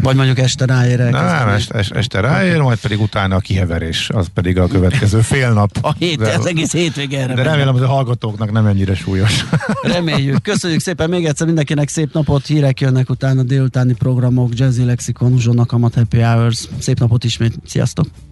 Vagy 0.00 0.16
mondjuk 0.16 0.38
este 0.38 0.64
ráér 0.64 0.98
Nem, 0.98 1.48
este, 1.48 1.78
este, 1.78 1.94
este 1.94 2.20
ráér, 2.20 2.60
majd 2.60 2.78
pedig 2.78 3.00
utána 3.00 3.36
a 3.36 3.38
kiheverés, 3.38 4.10
az 4.10 4.26
pedig 4.34 4.58
a 4.58 4.66
következő 4.66 5.20
fél 5.20 5.52
nap. 5.52 5.70
A 5.80 5.92
hét, 5.98 6.18
de, 6.18 6.34
az 6.34 6.46
egész 6.46 6.72
hétvég 6.72 7.12
erre. 7.12 7.34
De 7.34 7.42
remélem, 7.42 7.72
hogy 7.72 7.82
a 7.82 7.86
hallgatóknak 7.86 8.52
nem 8.52 8.66
ennyire 8.66 8.94
súlyos. 8.94 9.44
Reméljük. 9.94 10.42
Köszönjük 10.42 10.80
szépen 10.80 11.08
még 11.08 11.24
egyszer 11.24 11.46
mindenkinek 11.46 11.88
szép 11.88 12.12
napot, 12.12 12.46
hírek 12.46 12.80
jönnek 12.80 13.10
utána 13.10 13.42
délutáni 13.42 13.92
programok, 13.92 14.50
Jazzy 14.54 14.84
Lexikon, 14.84 15.32
Uzsonnak, 15.32 15.72
Amat 15.72 15.94
Happy 15.94 16.20
Hours. 16.20 16.68
Szép 16.78 16.98
napot 16.98 17.24
ismét. 17.24 17.54
Sziasztok! 17.66 18.31